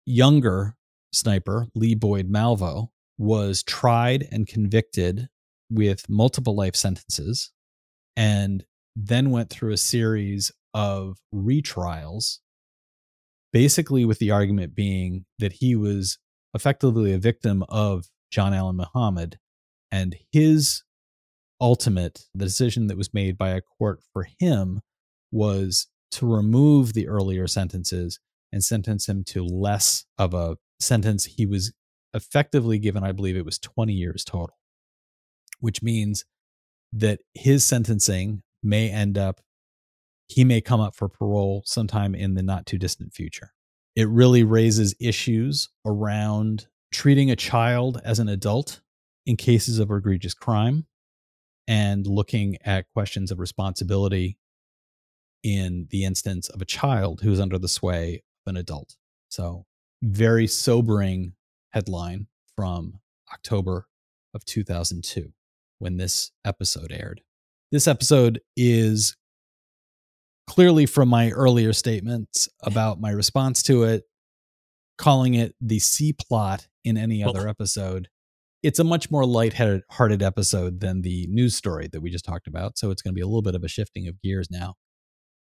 younger 0.06 0.76
sniper, 1.12 1.66
Lee 1.74 1.94
Boyd 1.94 2.30
Malvo, 2.30 2.88
was 3.18 3.62
tried 3.62 4.26
and 4.30 4.46
convicted 4.46 5.28
with 5.70 6.08
multiple 6.08 6.54
life 6.54 6.74
sentences 6.74 7.52
and 8.16 8.64
then 8.96 9.30
went 9.30 9.50
through 9.50 9.72
a 9.72 9.78
series 9.78 10.50
of 10.74 11.18
retrials, 11.34 12.38
basically 13.52 14.04
with 14.04 14.18
the 14.18 14.30
argument 14.30 14.74
being 14.74 15.24
that 15.38 15.54
he 15.54 15.76
was 15.76 16.18
effectively 16.54 17.12
a 17.12 17.18
victim 17.18 17.64
of 17.68 18.06
John 18.30 18.54
Allen 18.54 18.76
Muhammad 18.76 19.38
and 19.92 20.16
his 20.32 20.82
ultimate, 21.60 22.26
the 22.34 22.44
decision 22.44 22.86
that 22.86 22.96
was 22.96 23.14
made 23.14 23.36
by 23.36 23.50
a 23.50 23.60
court 23.60 24.00
for 24.12 24.26
him 24.38 24.80
was 25.30 25.88
to 26.12 26.26
remove 26.26 26.92
the 26.92 27.08
earlier 27.08 27.46
sentences 27.46 28.18
and 28.52 28.64
sentence 28.64 29.08
him 29.08 29.22
to 29.24 29.44
less 29.44 30.06
of 30.18 30.34
a 30.34 30.56
sentence. 30.80 31.24
He 31.24 31.46
was 31.46 31.72
effectively 32.14 32.78
given, 32.78 33.04
I 33.04 33.12
believe 33.12 33.36
it 33.36 33.44
was 33.44 33.58
20 33.58 33.92
years 33.92 34.24
total, 34.24 34.58
which 35.60 35.82
means 35.82 36.24
that 36.92 37.20
his 37.34 37.64
sentencing 37.64 38.42
may 38.62 38.90
end 38.90 39.16
up, 39.16 39.40
he 40.28 40.44
may 40.44 40.60
come 40.60 40.80
up 40.80 40.94
for 40.94 41.08
parole 41.08 41.62
sometime 41.64 42.14
in 42.14 42.34
the 42.34 42.42
not 42.42 42.66
too 42.66 42.78
distant 42.78 43.14
future. 43.14 43.52
It 43.96 44.08
really 44.08 44.44
raises 44.44 44.94
issues 45.00 45.68
around 45.84 46.66
treating 46.92 47.30
a 47.30 47.36
child 47.36 48.00
as 48.04 48.18
an 48.18 48.28
adult 48.28 48.80
in 49.26 49.36
cases 49.36 49.78
of 49.78 49.90
egregious 49.90 50.34
crime 50.34 50.86
and 51.68 52.06
looking 52.06 52.56
at 52.64 52.86
questions 52.92 53.30
of 53.30 53.38
responsibility 53.38 54.38
in 55.42 55.86
the 55.90 56.04
instance 56.04 56.48
of 56.48 56.60
a 56.60 56.64
child 56.64 57.20
who's 57.22 57.40
under 57.40 57.58
the 57.58 57.68
sway 57.68 58.22
of 58.46 58.50
an 58.50 58.56
adult. 58.56 58.96
So, 59.28 59.66
very 60.02 60.46
sobering 60.46 61.34
headline 61.70 62.26
from 62.56 63.00
October 63.32 63.86
of 64.34 64.44
2002 64.44 65.32
when 65.78 65.96
this 65.96 66.30
episode 66.44 66.92
aired. 66.92 67.20
This 67.72 67.86
episode 67.86 68.40
is 68.56 69.16
clearly 70.46 70.86
from 70.86 71.08
my 71.08 71.30
earlier 71.30 71.72
statements 71.72 72.48
about 72.62 73.00
my 73.00 73.10
response 73.10 73.62
to 73.64 73.84
it, 73.84 74.02
calling 74.98 75.34
it 75.34 75.54
the 75.60 75.78
C 75.78 76.12
plot 76.12 76.66
in 76.84 76.96
any 76.96 77.22
oh. 77.22 77.28
other 77.28 77.48
episode. 77.48 78.08
It's 78.62 78.78
a 78.78 78.84
much 78.84 79.10
more 79.10 79.24
light-hearted 79.24 80.22
episode 80.22 80.80
than 80.80 81.00
the 81.00 81.26
news 81.30 81.54
story 81.54 81.88
that 81.92 82.00
we 82.00 82.10
just 82.10 82.24
talked 82.26 82.46
about. 82.46 82.76
So 82.76 82.90
it's 82.90 83.00
going 83.00 83.14
to 83.14 83.18
be 83.18 83.22
a 83.22 83.26
little 83.26 83.40
bit 83.42 83.54
of 83.54 83.64
a 83.64 83.68
shifting 83.68 84.06
of 84.06 84.20
gears 84.20 84.48
now. 84.50 84.74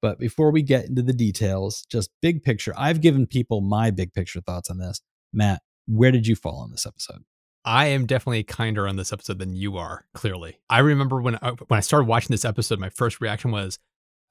But 0.01 0.19
before 0.19 0.51
we 0.51 0.61
get 0.61 0.85
into 0.85 1.01
the 1.01 1.13
details, 1.13 1.85
just 1.89 2.09
big 2.21 2.43
picture, 2.43 2.73
I've 2.77 3.01
given 3.01 3.27
people 3.27 3.61
my 3.61 3.91
big 3.91 4.13
picture 4.13 4.41
thoughts 4.41 4.69
on 4.69 4.77
this. 4.77 5.01
Matt, 5.33 5.61
where 5.87 6.11
did 6.11 6.27
you 6.27 6.35
fall 6.35 6.61
on 6.61 6.71
this 6.71 6.85
episode? 6.85 7.23
I 7.65 7.87
am 7.87 8.05
definitely 8.05 8.43
kinder 8.43 8.87
on 8.87 8.95
this 8.95 9.11
episode 9.11 9.39
than 9.39 9.53
you 9.53 9.77
are. 9.77 10.05
Clearly, 10.13 10.59
I 10.69 10.79
remember 10.79 11.21
when 11.21 11.35
I, 11.41 11.51
when 11.67 11.77
I 11.77 11.81
started 11.81 12.07
watching 12.07 12.33
this 12.33 12.45
episode, 12.45 12.79
my 12.79 12.89
first 12.89 13.19
reaction 13.19 13.51
was, 13.51 13.79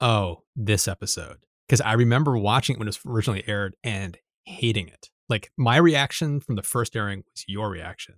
"Oh, 0.01 0.43
this 0.55 0.87
episode," 0.87 1.37
because 1.67 1.81
I 1.81 1.93
remember 1.93 2.37
watching 2.37 2.75
it 2.75 2.79
when 2.79 2.87
it 2.87 2.97
was 2.97 2.99
originally 3.05 3.43
aired 3.47 3.75
and 3.83 4.17
hating 4.45 4.87
it. 4.87 5.09
Like 5.29 5.51
my 5.57 5.77
reaction 5.77 6.39
from 6.39 6.55
the 6.55 6.63
first 6.63 6.95
airing 6.95 7.23
was 7.31 7.45
your 7.47 7.69
reaction. 7.69 8.15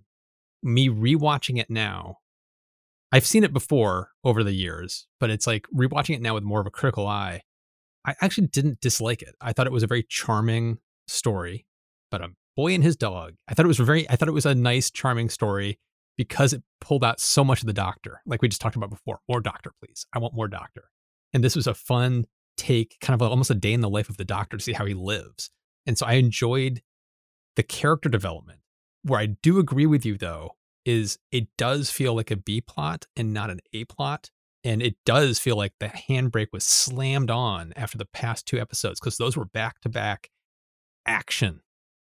Me 0.64 0.88
rewatching 0.88 1.60
it 1.60 1.70
now, 1.70 2.18
I've 3.12 3.26
seen 3.26 3.44
it 3.44 3.54
before 3.54 4.12
over 4.24 4.44
the 4.44 4.54
years, 4.54 5.08
but 5.20 5.30
it's 5.30 5.46
like 5.46 5.68
rewatching 5.76 6.16
it 6.16 6.22
now 6.22 6.34
with 6.34 6.44
more 6.44 6.62
of 6.62 6.68
a 6.68 6.72
critical 6.72 7.08
eye. 7.08 7.42
I 8.06 8.16
actually 8.22 8.48
didn't 8.48 8.80
dislike 8.80 9.22
it. 9.22 9.36
I 9.42 9.54
thought 9.54 9.68
it 9.68 9.74
was 9.74 9.84
a 9.84 9.88
very 9.88 10.04
charming 10.08 10.80
story, 11.08 11.66
but 12.10 12.22
a 12.22 12.30
boy 12.56 12.74
and 12.74 12.84
his 12.84 12.96
dog. 12.96 13.34
I 13.48 13.54
thought 13.54 13.66
it 13.66 13.68
was 13.68 13.78
very 13.78 14.10
I 14.10 14.16
thought 14.16 14.30
it 14.30 14.34
was 14.34 14.46
a 14.46 14.56
nice 14.56 14.90
charming 14.90 15.30
story 15.30 15.80
because 16.18 16.54
it 16.54 16.64
pulled 16.80 17.04
out 17.04 17.20
so 17.20 17.44
much 17.44 17.62
of 17.62 17.68
the 17.68 17.74
doctor. 17.74 18.22
Like 18.26 18.42
we 18.42 18.48
just 18.48 18.62
talked 18.62 18.76
about 18.76 18.90
before. 18.90 19.20
More 19.28 19.42
doctor, 19.42 19.72
please. 19.84 20.06
I 20.14 20.20
want 20.20 20.34
more 20.34 20.48
doctor. 20.48 20.86
And 21.34 21.44
this 21.44 21.56
was 21.56 21.68
a 21.68 21.74
fun 21.74 22.26
take, 22.58 22.98
kind 23.02 23.20
of 23.20 23.28
almost 23.28 23.50
a 23.50 23.56
day 23.56 23.74
in 23.74 23.82
the 23.82 23.90
life 23.90 24.10
of 24.10 24.18
the 24.18 24.26
doctor 24.26 24.58
to 24.58 24.64
see 24.64 24.74
how 24.74 24.86
he 24.86 24.94
lives. 24.94 25.50
And 25.86 25.98
so 25.98 26.06
I 26.06 26.14
enjoyed 26.14 26.82
the 27.56 27.64
character 27.64 28.10
development. 28.10 28.60
Where 29.04 29.20
I 29.20 29.26
do 29.26 29.60
agree 29.60 29.86
with 29.86 30.06
you 30.06 30.18
though 30.18 30.56
is 30.86 31.18
it 31.32 31.48
does 31.58 31.90
feel 31.92 32.16
like 32.16 32.32
a 32.32 32.36
B 32.36 32.62
plot 32.62 33.06
and 33.16 33.34
not 33.34 33.50
an 33.50 33.60
A 33.74 33.86
plot. 33.86 34.30
And 34.64 34.82
it 34.82 34.96
does 35.06 35.40
feel 35.40 35.56
like 35.56 35.74
the 35.80 35.88
handbrake 35.88 36.50
was 36.54 36.64
slammed 36.64 37.32
on 37.32 37.74
after 37.76 37.98
the 37.98 38.06
past 38.06 38.46
two 38.46 38.60
episodes 38.60 39.00
because 39.00 39.18
those 39.18 39.36
were 39.36 39.46
back 39.46 39.80
to 39.82 39.90
back 39.90 40.30
action 41.06 41.62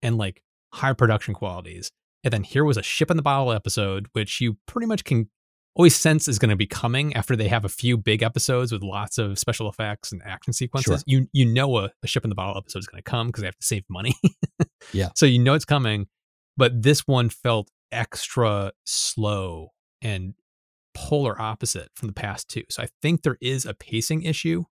and 0.02 0.18
like 0.18 0.42
high 0.74 0.92
production 0.92 1.32
qualities. 1.32 1.90
And 2.24 2.32
then 2.32 2.44
here 2.44 2.64
was 2.64 2.76
a 2.76 2.82
ship 2.82 3.10
in 3.10 3.16
the 3.16 3.22
bottle 3.22 3.52
episode, 3.52 4.06
which 4.12 4.40
you 4.40 4.58
pretty 4.66 4.86
much 4.86 5.04
can 5.04 5.28
always 5.74 5.96
sense 5.96 6.28
is 6.28 6.38
going 6.38 6.50
to 6.50 6.56
be 6.56 6.66
coming 6.66 7.14
after 7.14 7.34
they 7.34 7.48
have 7.48 7.64
a 7.64 7.68
few 7.68 7.96
big 7.96 8.22
episodes 8.22 8.72
with 8.72 8.82
lots 8.82 9.18
of 9.18 9.38
special 9.38 9.68
effects 9.68 10.12
and 10.12 10.22
action 10.24 10.52
sequences. 10.52 11.02
Sure. 11.08 11.20
You 11.20 11.28
you 11.32 11.46
know 11.46 11.78
a, 11.78 11.90
a 12.02 12.06
ship 12.06 12.24
in 12.24 12.28
the 12.28 12.34
bottle 12.34 12.58
episode 12.58 12.80
is 12.80 12.86
going 12.86 13.02
to 13.02 13.10
come 13.10 13.28
because 13.28 13.42
they 13.42 13.46
have 13.46 13.58
to 13.58 13.66
save 13.66 13.84
money. 13.88 14.14
yeah. 14.92 15.08
So 15.16 15.26
you 15.26 15.38
know 15.38 15.54
it's 15.54 15.64
coming, 15.64 16.06
but 16.56 16.82
this 16.82 17.06
one 17.06 17.28
felt 17.28 17.70
extra 17.92 18.72
slow 18.84 19.68
and 20.00 20.34
polar 20.94 21.40
opposite 21.40 21.88
from 21.94 22.08
the 22.08 22.14
past 22.14 22.48
two. 22.48 22.64
So 22.70 22.82
I 22.82 22.88
think 23.00 23.22
there 23.22 23.38
is 23.40 23.64
a 23.66 23.74
pacing 23.74 24.22
issue. 24.22 24.64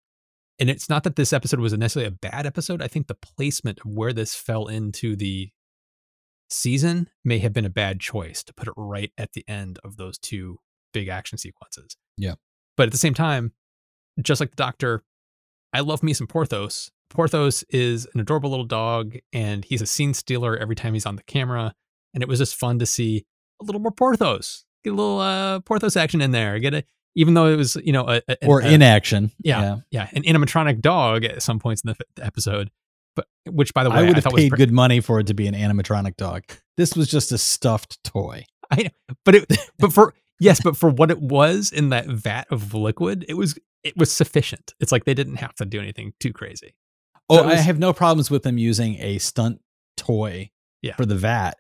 And 0.59 0.69
it's 0.69 0.89
not 0.89 1.05
that 1.05 1.17
this 1.17 1.33
episode 1.33 1.61
was 1.61 1.73
necessarily 1.73 2.09
a 2.09 2.29
bad 2.29 2.47
episode. 2.47 2.83
I 2.83 2.89
think 2.89 3.07
the 3.07 3.15
placement 3.15 3.81
of 3.81 3.91
where 3.91 4.13
this 4.13 4.35
fell 4.35 4.67
into 4.67 5.17
the 5.17 5.51
season 6.51 7.09
may 7.25 7.39
have 7.39 7.53
been 7.53 7.65
a 7.65 7.71
bad 7.71 8.01
choice 8.01 8.43
to 8.45 8.53
put 8.53 8.69
it 8.69 8.75
right 8.77 9.13
at 9.17 9.33
the 9.33 9.45
end 9.49 9.79
of 9.85 9.97
those 9.97 10.19
two 10.19 10.59
big 10.93 11.09
action 11.09 11.39
sequences. 11.39 11.97
Yeah. 12.19 12.35
But 12.77 12.87
at 12.87 12.93
the 12.93 12.99
same 12.99 13.15
time, 13.15 13.53
just 14.21 14.41
like 14.41 14.51
the 14.51 14.57
doctor, 14.57 15.03
I 15.73 15.81
love 15.81 16.03
me 16.03 16.13
some 16.13 16.27
Porthos. 16.27 16.91
Porthos 17.09 17.63
is 17.71 18.07
an 18.15 18.21
adorable 18.21 18.51
little 18.51 18.67
dog 18.67 19.17
and 19.33 19.65
he's 19.65 19.83
a 19.83 19.87
scene 19.87 20.15
stealer 20.15 20.57
every 20.57 20.77
time 20.77 20.95
he's 20.95 21.07
on 21.07 21.17
the 21.17 21.23
camera 21.23 21.75
and 22.15 22.23
it 22.23 22.29
was 22.29 22.39
just 22.39 22.57
fun 22.57 22.79
to 22.79 22.87
see 22.87 23.25
a 23.61 23.65
little 23.65 23.81
more 23.81 23.93
Porthos. 23.93 24.65
Get 24.85 24.93
a 24.93 24.97
little 24.97 25.21
uh, 25.21 25.61
Porthos 25.61 25.97
action 25.97 26.21
in 26.21 26.31
there. 26.31 26.59
Get 26.59 26.75
it, 26.75 26.87
even 27.15 27.35
though 27.35 27.47
it 27.47 27.57
was 27.57 27.77
you 27.77 27.93
know 27.93 28.09
a, 28.09 28.23
a, 28.29 28.47
or 28.47 28.61
a, 28.61 28.69
inaction. 28.69 29.31
Yeah, 29.43 29.61
yeah, 29.61 29.77
yeah, 29.91 30.09
an 30.13 30.23
animatronic 30.23 30.81
dog 30.81 31.25
at 31.25 31.43
some 31.43 31.59
points 31.59 31.83
in 31.83 31.95
the 31.95 32.25
episode. 32.25 32.71
But 33.17 33.27
which, 33.45 33.75
by 33.75 33.85
the 33.85 33.91
way, 33.91 33.97
I 33.97 34.03
would 34.03 34.17
have 34.17 34.33
paid 34.33 34.53
good 34.53 34.73
money 34.73 35.01
for 35.01 35.21
it 35.21 35.27
to 35.27 35.35
be 35.35 35.47
an 35.47 35.55
animatronic 35.55 36.17
dog. 36.17 36.45
This 36.77 36.95
was 36.95 37.09
just 37.09 37.33
a 37.33 37.39
stuffed 37.39 38.03
toy. 38.05 38.47
I, 38.71 38.85
know, 38.85 39.15
but 39.25 39.35
it, 39.35 39.47
but 39.79 39.93
for 39.93 40.15
yes, 40.39 40.61
but 40.63 40.77
for 40.77 40.89
what 40.89 41.11
it 41.11 41.21
was 41.21 41.73
in 41.73 41.91
that 41.91 42.07
vat 42.07 42.47
of 42.51 42.73
liquid, 42.73 43.25
it 43.29 43.35
was 43.35 43.59
it 43.83 43.97
was 43.97 44.13
sufficient. 44.13 44.75
It's 44.81 44.93
like 44.93 45.05
they 45.05 45.15
didn't 45.15 45.37
have 45.37 45.55
to 45.57 45.65
do 45.65 45.81
anything 45.81 46.13
too 46.21 46.33
crazy. 46.33 46.75
Oh, 47.29 47.39
so 47.39 47.45
was, 47.45 47.55
I 47.55 47.57
have 47.63 47.79
no 47.79 47.93
problems 47.93 48.31
with 48.31 48.43
them 48.43 48.59
using 48.59 48.97
a 49.01 49.19
stunt 49.19 49.61
toy 49.97 50.51
yeah. 50.83 50.97
for 50.97 51.07
the 51.07 51.15
vat 51.15 51.59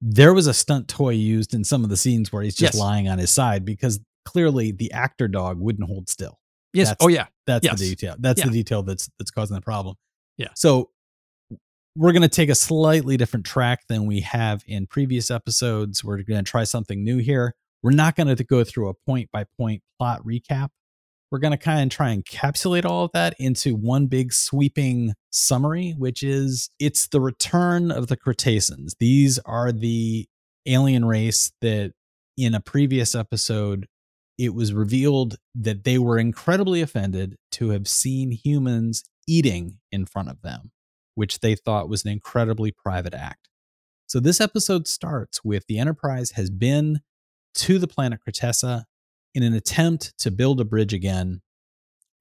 there 0.00 0.32
was 0.32 0.46
a 0.46 0.54
stunt 0.54 0.88
toy 0.88 1.10
used 1.10 1.54
in 1.54 1.64
some 1.64 1.84
of 1.84 1.90
the 1.90 1.96
scenes 1.96 2.32
where 2.32 2.42
he's 2.42 2.54
just 2.54 2.74
yes. 2.74 2.80
lying 2.80 3.08
on 3.08 3.18
his 3.18 3.30
side 3.30 3.64
because 3.64 4.00
clearly 4.24 4.72
the 4.72 4.92
actor 4.92 5.28
dog 5.28 5.58
wouldn't 5.58 5.88
hold 5.88 6.08
still. 6.08 6.38
Yes. 6.72 6.88
That's, 6.88 7.04
oh 7.04 7.08
yeah. 7.08 7.26
That's 7.46 7.64
yes. 7.64 7.78
the 7.78 7.88
detail. 7.88 8.16
That's 8.18 8.40
yeah. 8.40 8.46
the 8.46 8.52
detail 8.52 8.82
that's 8.82 9.10
that's 9.18 9.30
causing 9.30 9.54
the 9.54 9.60
problem. 9.60 9.96
Yeah. 10.36 10.48
So 10.54 10.90
we're 11.96 12.12
going 12.12 12.22
to 12.22 12.28
take 12.28 12.48
a 12.48 12.54
slightly 12.54 13.16
different 13.16 13.44
track 13.44 13.80
than 13.88 14.06
we 14.06 14.20
have 14.20 14.62
in 14.66 14.86
previous 14.86 15.30
episodes. 15.30 16.04
We're 16.04 16.22
going 16.22 16.44
to 16.44 16.48
try 16.48 16.64
something 16.64 17.02
new 17.02 17.18
here. 17.18 17.54
We're 17.82 17.90
not 17.90 18.14
going 18.14 18.34
to 18.34 18.44
go 18.44 18.62
through 18.62 18.88
a 18.88 18.94
point 18.94 19.30
by 19.32 19.46
point 19.58 19.82
plot 19.98 20.22
recap 20.24 20.68
we're 21.30 21.38
going 21.38 21.52
to 21.52 21.58
kind 21.58 21.90
of 21.90 21.94
try 21.94 22.10
and 22.10 22.24
encapsulate 22.24 22.84
all 22.84 23.04
of 23.04 23.12
that 23.12 23.34
into 23.38 23.74
one 23.74 24.06
big 24.06 24.32
sweeping 24.32 25.14
summary, 25.30 25.94
which 25.98 26.22
is 26.22 26.70
it's 26.78 27.08
the 27.08 27.20
return 27.20 27.90
of 27.90 28.06
the 28.06 28.16
Kreetassans. 28.16 28.92
These 28.98 29.38
are 29.40 29.72
the 29.72 30.26
alien 30.66 31.04
race 31.04 31.52
that 31.60 31.92
in 32.36 32.54
a 32.54 32.60
previous 32.60 33.14
episode, 33.14 33.86
it 34.38 34.54
was 34.54 34.72
revealed 34.72 35.36
that 35.54 35.84
they 35.84 35.98
were 35.98 36.18
incredibly 36.18 36.80
offended 36.80 37.36
to 37.52 37.70
have 37.70 37.88
seen 37.88 38.30
humans 38.30 39.04
eating 39.26 39.78
in 39.90 40.06
front 40.06 40.30
of 40.30 40.40
them, 40.42 40.70
which 41.14 41.40
they 41.40 41.54
thought 41.54 41.88
was 41.88 42.04
an 42.04 42.12
incredibly 42.12 42.70
private 42.70 43.14
act. 43.14 43.48
So 44.06 44.20
this 44.20 44.40
episode 44.40 44.86
starts 44.86 45.44
with 45.44 45.66
the 45.66 45.78
Enterprise 45.78 46.30
has 46.32 46.48
been 46.48 47.00
to 47.56 47.78
the 47.78 47.88
planet 47.88 48.20
Kreetassa 48.26 48.84
in 49.34 49.42
an 49.42 49.54
attempt 49.54 50.16
to 50.18 50.30
build 50.30 50.60
a 50.60 50.64
bridge 50.64 50.92
again. 50.92 51.40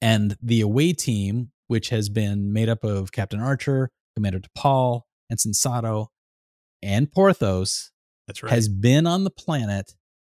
And 0.01 0.35
the 0.41 0.61
away 0.61 0.93
team, 0.93 1.51
which 1.67 1.89
has 1.89 2.09
been 2.09 2.53
made 2.53 2.69
up 2.69 2.83
of 2.83 3.11
Captain 3.11 3.39
Archer, 3.39 3.89
Commander 4.15 4.39
T'Pol, 4.39 5.01
and 5.29 5.39
Sensato, 5.39 6.07
and 6.81 7.11
Porthos, 7.11 7.91
That's 8.27 8.43
right. 8.43 8.51
has 8.51 8.69
been 8.69 9.07
on 9.07 9.23
the 9.23 9.31
planet 9.31 9.95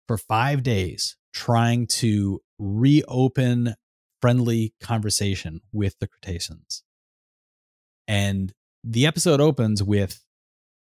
for 0.06 0.16
five 0.16 0.62
days 0.62 1.16
trying 1.32 1.86
to 1.86 2.40
reopen 2.58 3.74
friendly 4.20 4.74
conversation 4.80 5.60
with 5.72 5.96
the 6.00 6.08
Kreetassans. 6.08 6.82
And 8.06 8.52
the 8.82 9.06
episode 9.06 9.40
opens 9.40 9.82
with 9.82 10.24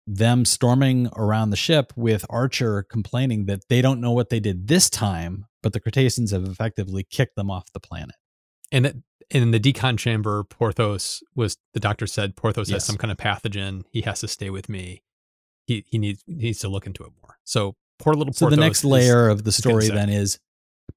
them 0.06 0.46
storming 0.46 1.10
around 1.16 1.50
the 1.50 1.56
ship 1.56 1.94
with 1.96 2.26
Archer 2.30 2.84
complaining 2.84 3.46
that 3.46 3.68
they 3.70 3.82
don't 3.82 4.02
know 4.02 4.12
what 4.12 4.30
they 4.30 4.40
did 4.40 4.68
this 4.68 4.90
time, 4.90 5.46
but 5.62 5.74
the 5.74 5.80
Kreetassans 5.80 6.32
have 6.32 6.44
effectively 6.44 7.06
kicked 7.10 7.36
them 7.36 7.50
off 7.50 7.72
the 7.74 7.80
planet. 7.80 8.16
And 8.72 8.86
it, 8.86 8.98
in 9.30 9.52
the 9.52 9.60
decon 9.60 9.98
chamber, 9.98 10.44
Porthos 10.44 11.24
was 11.36 11.58
the 11.74 11.80
doctor 11.80 12.08
said 12.08 12.36
Porthos 12.36 12.70
yes. 12.70 12.76
has 12.76 12.86
some 12.86 12.98
kind 12.98 13.12
of 13.12 13.18
pathogen. 13.18 13.84
He 13.92 14.02
has 14.02 14.20
to 14.22 14.28
stay 14.28 14.50
with 14.50 14.68
me. 14.70 15.04
He 15.66 15.86
he 15.88 15.98
needs 15.98 16.24
he 16.28 16.36
needs 16.36 16.60
to 16.60 16.68
look 16.68 16.86
into 16.86 17.04
it 17.04 17.12
more. 17.22 17.38
So 17.44 17.76
poor 18.00 18.14
little. 18.14 18.34
Porthos 18.34 18.40
so 18.40 18.50
the 18.50 18.58
next 18.58 18.84
layer 18.84 19.30
of 19.30 19.44
the 19.44 19.52
story 19.52 19.88
then 19.88 20.10
is 20.10 20.40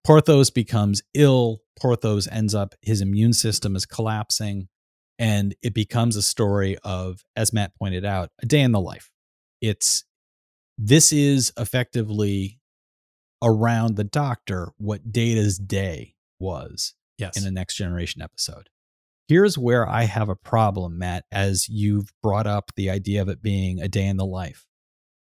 Porthos 0.04 0.50
becomes 0.50 1.02
ill. 1.14 1.60
Porthos 1.78 2.26
ends 2.28 2.54
up, 2.54 2.74
his 2.80 3.00
immune 3.00 3.32
system 3.32 3.76
is 3.76 3.86
collapsing. 3.86 4.68
And 5.18 5.54
it 5.62 5.72
becomes 5.74 6.16
a 6.16 6.22
story 6.22 6.76
of, 6.84 7.24
as 7.36 7.52
Matt 7.52 7.74
pointed 7.78 8.04
out, 8.04 8.30
a 8.42 8.46
day 8.46 8.60
in 8.60 8.72
the 8.72 8.80
life. 8.80 9.10
It's 9.62 10.04
this 10.78 11.12
is 11.12 11.52
effectively 11.58 12.60
around 13.42 13.96
the 13.96 14.04
doctor 14.04 14.72
what 14.76 15.12
Data's 15.12 15.58
day 15.58 16.14
was 16.38 16.94
Yes. 17.18 17.40
in 17.40 17.46
a 17.46 17.50
next 17.50 17.76
generation 17.76 18.20
episode. 18.20 18.68
Here's 19.28 19.56
where 19.58 19.88
I 19.88 20.02
have 20.04 20.28
a 20.28 20.36
problem, 20.36 20.98
Matt, 20.98 21.24
as 21.32 21.68
you've 21.68 22.12
brought 22.22 22.46
up 22.46 22.70
the 22.76 22.90
idea 22.90 23.22
of 23.22 23.28
it 23.28 23.42
being 23.42 23.80
a 23.80 23.88
day 23.88 24.06
in 24.06 24.18
the 24.18 24.26
life. 24.26 24.66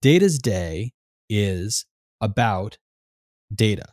Data's 0.02 0.38
day 0.40 0.92
is 1.30 1.86
about 2.22 2.78
data. 3.54 3.86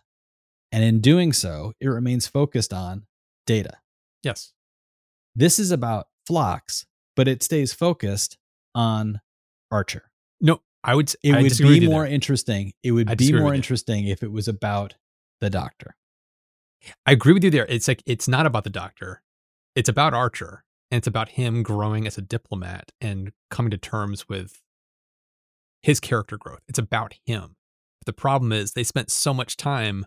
And 0.72 0.82
in 0.84 1.00
doing 1.00 1.32
so, 1.32 1.72
it 1.80 1.86
remains 1.86 2.26
focused 2.26 2.72
on 2.72 3.06
data. 3.46 3.78
yes. 4.24 4.52
This 5.36 5.58
is 5.58 5.70
about 5.70 6.08
Phlox, 6.26 6.86
but 7.14 7.28
it 7.28 7.42
stays 7.42 7.74
focused 7.74 8.38
on 8.74 9.20
Archer. 9.70 10.10
No, 10.40 10.62
I 10.82 10.94
would. 10.94 11.14
It 11.22 11.34
I 11.34 11.42
would 11.42 11.58
be 11.58 11.86
more 11.86 12.06
interesting. 12.06 12.72
It 12.82 12.92
would 12.92 13.10
I 13.10 13.14
be 13.14 13.32
more 13.32 13.54
interesting 13.54 14.06
if 14.06 14.22
it 14.22 14.32
was 14.32 14.48
about 14.48 14.94
the 15.42 15.50
doctor. 15.50 15.94
I 17.04 17.12
agree 17.12 17.34
with 17.34 17.44
you 17.44 17.50
there. 17.50 17.66
It's 17.68 17.86
like 17.86 18.02
it's 18.06 18.26
not 18.26 18.46
about 18.46 18.64
the 18.64 18.70
doctor. 18.70 19.22
It's 19.74 19.90
about 19.90 20.14
Archer, 20.14 20.64
and 20.90 20.96
it's 20.96 21.06
about 21.06 21.30
him 21.30 21.62
growing 21.62 22.06
as 22.06 22.16
a 22.16 22.22
diplomat 22.22 22.92
and 22.98 23.32
coming 23.50 23.70
to 23.72 23.76
terms 23.76 24.30
with 24.30 24.62
his 25.82 26.00
character 26.00 26.38
growth. 26.38 26.62
It's 26.66 26.78
about 26.78 27.18
him. 27.26 27.56
But 28.00 28.06
the 28.06 28.14
problem 28.14 28.52
is 28.52 28.72
they 28.72 28.84
spent 28.84 29.10
so 29.10 29.34
much 29.34 29.58
time 29.58 30.06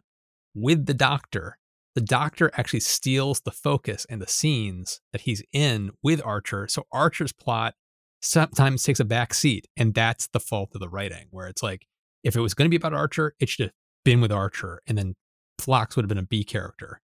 with 0.56 0.88
the 0.88 0.96
doctor. 0.96 1.59
The 1.96 2.02
doctor 2.02 2.52
actually 2.56 2.82
steals 2.82 3.42
the 3.42 3.52
focus 3.52 4.06
and 4.10 4.22
the 4.22 4.28
scenes 4.28 5.02
that 5.12 5.22
he's 5.22 5.44
in 5.52 5.92
with 6.04 6.22
Archer. 6.24 6.68
So 6.68 6.84
Archer's 6.92 7.34
plot 7.34 7.74
sometimes 8.22 8.84
takes 8.84 9.00
a 9.00 9.06
back 9.06 9.34
seat, 9.34 9.68
and 9.76 9.94
that's 9.94 10.28
the 10.28 10.40
fault 10.40 10.70
of 10.76 10.82
the 10.82 10.90
writing. 10.90 11.28
Where 11.32 11.48
it's 11.48 11.64
like, 11.64 11.86
if 12.24 12.36
it 12.36 12.42
was 12.42 12.54
going 12.54 12.66
to 12.66 12.70
be 12.70 12.76
about 12.76 12.94
Archer, 12.94 13.34
it 13.40 13.50
should 13.50 13.68
have 13.68 13.74
been 14.06 14.22
with 14.22 14.32
Archer, 14.32 14.82
and 14.88 14.98
then 14.98 15.16
Phlox 15.60 15.96
would 15.96 16.04
have 16.04 16.10
been 16.10 16.18
a 16.18 16.24
B 16.24 16.44
character. 16.44 17.02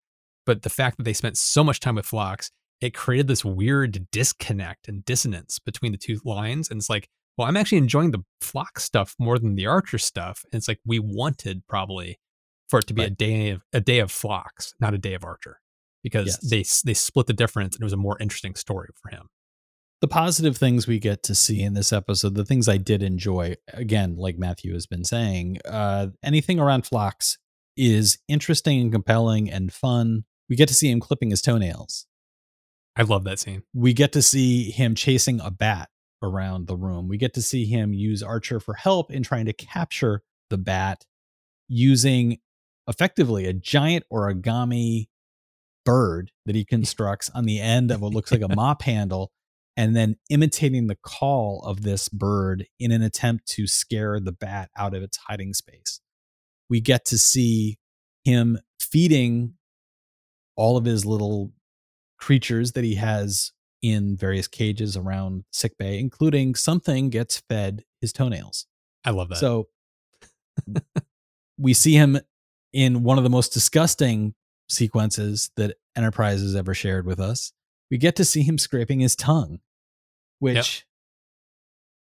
But 0.46 0.62
the 0.62 0.70
fact 0.70 0.98
that 0.98 1.04
they 1.04 1.12
spent 1.12 1.38
so 1.38 1.64
much 1.64 1.80
time 1.80 1.94
with 1.94 2.06
Phlox, 2.06 2.50
it 2.80 2.94
created 2.94 3.28
this 3.28 3.44
weird 3.44 4.06
disconnect 4.10 4.88
and 4.88 5.04
dissonance 5.04 5.58
between 5.58 5.92
the 5.92 5.98
two 5.98 6.20
lines. 6.24 6.68
And 6.68 6.78
it's 6.78 6.90
like, 6.90 7.08
well, 7.36 7.48
I'm 7.48 7.56
actually 7.56 7.78
enjoying 7.78 8.10
the 8.10 8.24
Phlox 8.40 8.84
stuff 8.84 9.14
more 9.18 9.38
than 9.38 9.54
the 9.54 9.66
Archer 9.66 9.98
stuff. 9.98 10.44
And 10.52 10.58
it's 10.58 10.68
like 10.68 10.80
we 10.84 10.98
wanted 10.98 11.62
probably 11.68 12.18
for 12.68 12.78
it 12.80 12.87
to 12.88 12.94
be 12.94 13.02
a 13.04 13.11
day 13.11 13.50
of 13.50 13.62
a 13.73 13.80
day 13.80 13.99
of 13.99 14.11
Phlox, 14.11 14.75
not 14.80 14.94
a 14.94 14.99
day 14.99 15.14
of 15.14 15.25
Archer, 15.25 15.61
because 16.02 16.26
Yes. 16.26 16.50
they 16.85 16.90
they 16.90 16.94
split 16.94 17.26
the 17.26 17.33
difference 17.33 17.75
and 17.76 17.83
it 17.83 17.85
was 17.85 17.92
a 17.92 17.97
more 17.99 18.16
interesting 18.21 18.54
story 18.54 18.88
for 19.00 19.11
him. 19.11 19.28
the 20.00 20.09
positive 20.09 20.54
things 20.59 20.87
we 20.87 20.99
get 20.99 21.23
to 21.23 21.35
see 21.35 21.62
in 21.62 21.73
this 21.73 21.90
episode, 21.90 22.35
the 22.35 22.44
things 22.44 22.68
I 22.68 22.76
did 22.76 23.02
enjoy, 23.02 23.56
again, 23.73 24.16
like 24.16 24.37
Matthew 24.37 24.75
has 24.75 24.87
been 24.87 25.02
saying, 25.04 25.59
uh, 25.64 26.09
anything 26.23 26.61
around 26.61 26.85
Phlox 26.85 27.38
is 27.75 28.18
interesting 28.28 28.83
and 28.83 28.92
compelling 28.92 29.50
and 29.50 29.73
fun. 29.73 30.25
We 30.50 30.56
get 30.56 30.68
to 30.68 30.75
see 30.75 30.90
him 30.90 31.00
clipping 31.00 31.30
his 31.30 31.40
toenails. 31.40 32.06
I 32.97 33.02
love 33.02 33.25
that 33.25 33.38
scene. 33.38 33.62
We 33.73 33.94
get 33.94 34.12
to 34.12 34.21
see 34.21 34.71
him 34.71 34.94
chasing 34.94 35.40
a 35.40 35.50
bat 35.50 35.88
around 36.23 36.66
the 36.66 36.76
room. 36.76 37.09
We 37.09 37.16
get 37.16 37.33
to 37.35 37.42
see 37.42 37.64
him 37.64 37.94
use 37.94 38.23
Archer 38.23 38.61
for 38.61 38.75
help 38.75 39.11
in 39.11 39.23
trying 39.23 39.47
to 39.47 39.54
capture 39.54 40.23
the 40.50 40.59
bat 40.59 41.06
using 41.66 42.38
effectively 42.88 43.46
a 43.46 43.52
giant 43.52 44.04
origami 44.12 45.08
bird 45.84 46.30
that 46.46 46.54
he 46.54 46.64
constructs 46.64 47.30
on 47.34 47.44
the 47.44 47.60
end 47.60 47.90
of 47.90 48.00
what 48.00 48.12
looks 48.12 48.32
like 48.32 48.42
a 48.42 48.48
mop 48.54 48.82
handle 48.82 49.30
and 49.76 49.96
then 49.96 50.16
imitating 50.30 50.86
the 50.86 50.96
call 51.02 51.62
of 51.64 51.82
this 51.82 52.09
bird 52.09 52.66
in 52.78 52.92
an 52.92 53.02
attempt 53.02 53.46
to 53.46 53.66
scare 53.66 54.20
the 54.20 54.32
bat 54.32 54.70
out 54.76 54.94
of 54.94 55.02
its 55.02 55.18
hiding 55.28 55.52
space. 55.52 56.00
We 56.70 56.80
get 56.80 57.04
to 57.06 57.18
see 57.18 57.78
him 58.24 58.59
feeding 58.80 59.54
all 60.56 60.76
of 60.76 60.85
his 60.85 61.04
little 61.04 61.52
creatures 62.18 62.72
that 62.72 62.85
he 62.85 62.94
has 62.94 63.52
in 63.82 64.16
various 64.16 64.48
cages 64.48 64.96
around 64.96 65.44
sick 65.50 65.76
bay, 65.76 65.98
including 65.98 66.54
something 66.54 67.11
gets 67.11 67.42
fed 67.48 67.85
his 68.00 68.12
toenails. 68.12 68.66
I 69.04 69.11
love 69.11 69.28
that. 69.28 69.38
So 69.38 69.68
we 71.59 71.74
see 71.74 71.94
him 71.94 72.18
in 72.74 73.04
one 73.04 73.16
of 73.16 73.24
the 73.24 73.30
most 73.30 73.52
disgusting 73.54 74.34
sequences 74.68 75.50
that 75.56 75.76
Enterprise 75.96 76.40
has 76.40 76.56
ever 76.56 76.74
shared 76.74 77.06
with 77.06 77.20
us. 77.20 77.52
We 77.90 77.98
get 77.98 78.16
to 78.16 78.24
see 78.24 78.42
him 78.42 78.58
scraping 78.58 78.98
his 79.00 79.14
tongue, 79.14 79.60
which 80.40 80.84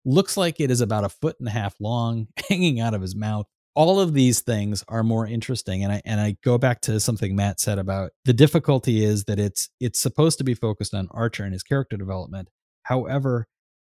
looks 0.03 0.35
like 0.35 0.59
it 0.59 0.71
is 0.71 0.81
about 0.81 1.03
a 1.03 1.09
foot 1.09 1.35
and 1.39 1.47
a 1.47 1.51
half 1.51 1.75
long, 1.79 2.27
hanging 2.49 2.79
out 2.79 2.95
of 2.95 3.01
his 3.01 3.15
mouth. 3.15 3.45
All 3.75 3.99
of 3.99 4.13
these 4.13 4.41
things 4.41 4.83
are 4.87 5.03
more 5.03 5.25
interesting, 5.25 5.83
and 5.83 5.91
I 5.93 6.01
and 6.05 6.19
I 6.19 6.37
go 6.43 6.57
back 6.57 6.81
to 6.81 6.99
something 6.99 7.35
Matt 7.35 7.59
said 7.59 7.79
about 7.79 8.11
the 8.23 8.33
difficulty 8.33 9.03
is 9.03 9.23
that 9.25 9.39
it's 9.39 9.69
it's 9.79 9.99
supposed 9.99 10.37
to 10.39 10.43
be 10.43 10.53
focused 10.53 10.93
on 10.93 11.07
Archer 11.11 11.43
and 11.43 11.53
his 11.53 11.63
character 11.63 11.97
development. 11.97 12.49
However, 12.83 13.47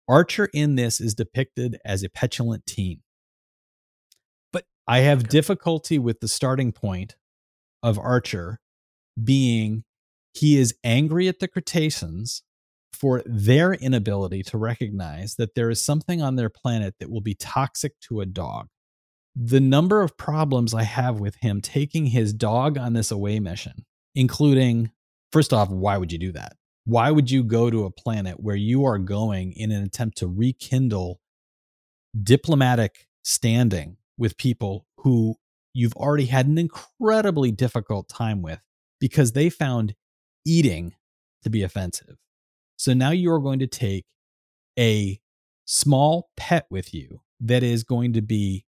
Archer 0.07 0.51
in 0.53 0.75
this 0.75 1.01
is 1.01 1.15
depicted 1.15 1.79
as 1.85 2.03
a 2.03 2.11
petulant 2.11 2.67
teen. 2.67 3.01
I 4.87 5.01
have 5.01 5.21
okay. 5.21 5.29
difficulty 5.29 5.99
with 5.99 6.21
the 6.21 6.29
starting 6.29 6.73
point 6.73 7.17
of 7.83 7.99
Archer 7.99 8.61
being 9.23 9.85
he 10.33 10.59
is 10.59 10.75
angry 10.85 11.29
at 11.29 11.41
the 11.41 11.49
Kreetassans 11.49 12.43
for 12.93 13.23
their 13.25 13.73
inability 13.73 14.43
to 14.45 14.59
recognize 14.59 15.37
that 15.37 15.55
there 15.55 15.71
is 15.71 15.85
something 15.85 16.23
on 16.23 16.37
their 16.37 16.51
planet 16.51 16.95
that 17.01 17.11
will 17.11 17.21
be 17.21 17.35
toxic 17.35 17.99
to 18.01 18.21
a 18.21 18.27
dog. 18.27 18.69
The 19.35 19.61
number 19.61 20.03
of 20.03 20.17
problems 20.17 20.75
I 20.75 20.83
have 20.83 21.21
with 21.21 21.37
him 21.37 21.61
taking 21.61 22.07
his 22.07 22.33
dog 22.33 22.77
on 22.77 22.93
this 22.93 23.11
away 23.11 23.41
mission, 23.41 23.85
including, 24.15 24.91
first 25.33 25.53
off, 25.53 25.71
why 25.71 25.97
would 25.97 26.13
you 26.13 26.19
do 26.19 26.33
that? 26.33 26.57
Why 26.85 27.11
would 27.11 27.31
you 27.31 27.45
go 27.45 27.71
to 27.71 27.85
a 27.85 27.91
planet 27.91 28.41
where 28.41 28.57
you 28.57 28.85
are 28.85 28.99
going 28.99 29.53
in 29.53 29.71
an 29.71 29.83
attempt 29.83 30.19
to 30.19 30.27
rekindle 30.27 31.21
diplomatic 32.21 33.07
standing 33.23 33.97
with 34.21 34.37
people 34.37 34.87
who 34.99 35.35
you've 35.73 35.97
already 35.97 36.27
had 36.27 36.47
an 36.47 36.59
incredibly 36.59 37.51
difficult 37.51 38.09
time 38.09 38.43
with 38.43 38.61
because 39.01 39.33
they 39.33 39.49
found 39.49 39.95
eating 40.45 40.95
to 41.43 41.51
be 41.51 41.63
offensive? 41.63 42.17
So 42.77 42.95
now 42.95 43.11
you 43.11 43.33
are 43.33 43.41
going 43.41 43.59
to 43.61 43.67
take 43.67 44.05
a 44.79 45.19
small 45.65 46.31
pet 46.37 46.67
with 46.71 46.95
you 46.95 47.23
that 47.41 47.63
is 47.63 47.83
going 47.83 48.13
to 48.13 48.23
be 48.23 48.67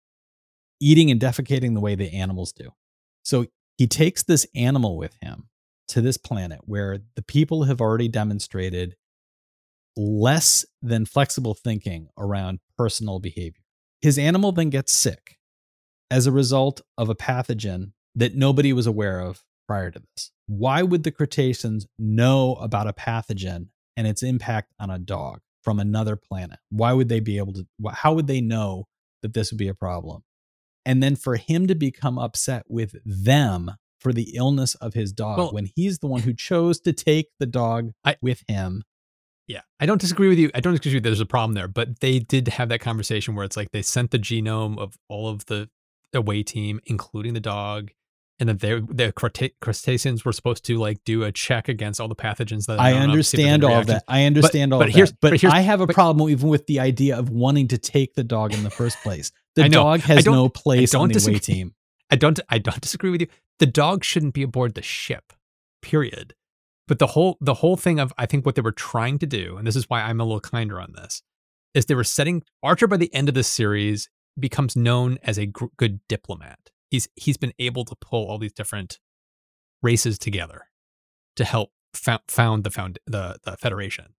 eating 0.81 1.11
and 1.11 1.21
defecating 1.21 1.73
the 1.73 1.79
way 1.79 1.95
the 1.95 2.11
animals 2.11 2.51
do. 2.51 2.69
So 3.23 3.45
he 3.77 3.87
takes 3.87 4.23
this 4.23 4.45
animal 4.55 4.97
with 4.97 5.15
him 5.21 5.49
to 5.89 6.01
this 6.01 6.17
planet 6.17 6.61
where 6.65 6.99
the 7.15 7.21
people 7.21 7.65
have 7.65 7.79
already 7.79 8.07
demonstrated 8.07 8.95
less 9.95 10.65
than 10.81 11.05
flexible 11.05 11.53
thinking 11.53 12.07
around 12.17 12.59
personal 12.77 13.19
behavior. 13.19 13.63
His 14.01 14.17
animal 14.17 14.51
then 14.51 14.69
gets 14.69 14.91
sick 14.91 15.37
as 16.11 16.27
a 16.27 16.31
result 16.31 16.81
of 16.97 17.09
a 17.09 17.15
pathogen 17.15 17.91
that 18.15 18.35
nobody 18.35 18.73
was 18.73 18.87
aware 18.87 19.19
of 19.19 19.43
prior 19.67 19.91
to 19.91 19.99
this. 19.99 20.31
Why 20.47 20.83
would 20.83 21.03
the 21.03 21.11
Kreetassans 21.11 21.85
know 21.97 22.55
about 22.55 22.87
a 22.87 22.93
pathogen 22.93 23.67
and 23.97 24.07
its 24.07 24.23
impact 24.23 24.73
on 24.79 24.89
a 24.89 24.99
dog 24.99 25.39
from 25.63 25.79
another 25.79 26.15
planet? 26.15 26.59
Why 26.69 26.93
would 26.93 27.09
they 27.09 27.19
be 27.19 27.37
able 27.37 27.53
to? 27.53 27.65
How 27.91 28.13
would 28.13 28.27
they 28.27 28.41
know 28.41 28.87
that 29.21 29.33
this 29.33 29.51
would 29.51 29.57
be 29.57 29.69
a 29.69 29.73
problem? 29.73 30.23
And 30.85 31.01
then 31.01 31.15
for 31.15 31.37
him 31.37 31.67
to 31.67 31.75
become 31.75 32.19
upset 32.19 32.65
with 32.67 32.95
them 33.05 33.71
for 33.99 34.11
the 34.11 34.35
illness 34.35 34.75
of 34.75 34.93
his 34.93 35.13
dog 35.13 35.37
Well- 35.37 35.51
when 35.53 35.69
he's 35.75 35.99
the 35.99 36.07
one 36.07 36.21
who 36.21 36.33
chose 36.33 36.81
to 36.81 36.91
take 36.91 37.27
the 37.39 37.45
dog 37.45 37.91
I- 38.03 38.17
with 38.21 38.43
him. 38.49 38.83
Yeah, 39.47 39.61
I 39.79 39.85
don't 39.85 39.99
disagree 39.99 40.27
with 40.29 40.39
you. 40.39 40.51
I 40.53 40.59
don't 40.59 40.73
disagree 40.73 40.89
with 40.89 40.95
you. 40.95 41.01
There's 41.01 41.19
a 41.19 41.25
problem 41.25 41.53
there, 41.53 41.67
but 41.67 41.99
they 42.01 42.19
did 42.19 42.47
have 42.49 42.69
that 42.69 42.79
conversation 42.81 43.33
where 43.35 43.45
it's 43.45 43.57
like 43.57 43.71
they 43.71 43.81
sent 43.81 44.11
the 44.11 44.19
genome 44.19 44.77
of 44.77 44.97
all 45.09 45.27
of 45.29 45.45
the 45.45 45.69
away 46.13 46.43
team, 46.43 46.79
including 46.85 47.33
the 47.33 47.39
dog, 47.39 47.91
and 48.39 48.49
that 48.49 48.59
they 48.59 48.79
the 48.79 49.51
crustaceans 49.61 50.25
were 50.25 50.33
supposed 50.33 50.65
to 50.65 50.77
like 50.77 51.03
do 51.05 51.23
a 51.23 51.31
check 51.31 51.69
against 51.69 52.01
all 52.01 52.07
the 52.07 52.15
pathogens 52.15 52.65
that 52.65 52.79
I 52.79 52.91
known 52.91 53.17
of, 53.17 53.25
see 53.25 53.37
if 53.37 53.43
there's 53.43 53.53
understand 53.53 53.63
all 53.63 53.79
of 53.79 53.87
that. 53.87 54.03
I 54.07 54.25
understand 54.25 54.73
all 54.73 54.79
but 54.79 54.89
of 54.89 54.95
here's- 54.95 55.11
that. 55.11 55.17
But, 55.21 55.31
but 55.31 55.41
here's- 55.41 55.53
I 55.53 55.61
have 55.61 55.81
a 55.81 55.87
but- 55.87 55.93
problem 55.93 56.29
even 56.29 56.49
with 56.49 56.65
the 56.67 56.79
idea 56.79 57.17
of 57.17 57.29
wanting 57.29 57.67
to 57.69 57.77
take 57.77 58.15
the 58.15 58.23
dog 58.23 58.53
in 58.53 58.63
the 58.63 58.69
first 58.69 58.97
place. 59.03 59.31
The 59.55 59.69
dog 59.69 60.01
has 60.01 60.25
no 60.25 60.49
place 60.49 60.95
on 60.95 61.09
the 61.09 61.23
away 61.23 61.39
team. 61.39 61.75
I 62.09 62.15
don't 62.15 62.39
I 62.49 62.57
don't 62.57 62.81
disagree 62.81 63.09
with 63.11 63.21
you. 63.21 63.27
The 63.59 63.65
dog 63.65 64.03
shouldn't 64.03 64.33
be 64.33 64.43
aboard 64.43 64.73
the 64.73 64.81
ship. 64.81 65.33
Period. 65.81 66.33
But 66.87 66.99
the 66.99 67.07
whole 67.07 67.37
the 67.39 67.55
whole 67.55 67.77
thing 67.77 67.99
of 67.99 68.11
I 68.17 68.25
think 68.25 68.45
what 68.45 68.55
they 68.55 68.61
were 68.61 68.71
trying 68.71 69.19
to 69.19 69.25
do, 69.25 69.57
and 69.57 69.65
this 69.65 69.75
is 69.75 69.89
why 69.89 70.01
I'm 70.01 70.19
a 70.19 70.23
little 70.23 70.41
kinder 70.41 70.81
on 70.81 70.93
this, 70.95 71.21
is 71.73 71.85
they 71.85 71.95
were 71.95 72.03
setting 72.03 72.43
Archer 72.61 72.87
by 72.87 72.97
the 72.97 73.13
end 73.13 73.29
of 73.29 73.35
the 73.35 73.43
series 73.43 74.09
becomes 74.39 74.75
known 74.75 75.17
as 75.23 75.37
a 75.37 75.45
gr- 75.45 75.65
good 75.77 75.99
diplomat. 76.07 76.71
He's 76.89 77.07
he's 77.15 77.37
been 77.37 77.53
able 77.59 77.85
to 77.85 77.95
pull 77.95 78.27
all 78.27 78.37
these 78.37 78.53
different 78.53 78.99
races 79.81 80.17
together 80.17 80.67
to 81.35 81.45
help 81.45 81.71
fo- 81.93 82.19
found 82.27 82.63
the 82.63 82.71
found 82.71 82.99
the 83.05 83.37
the 83.43 83.57
Federation. 83.57 84.13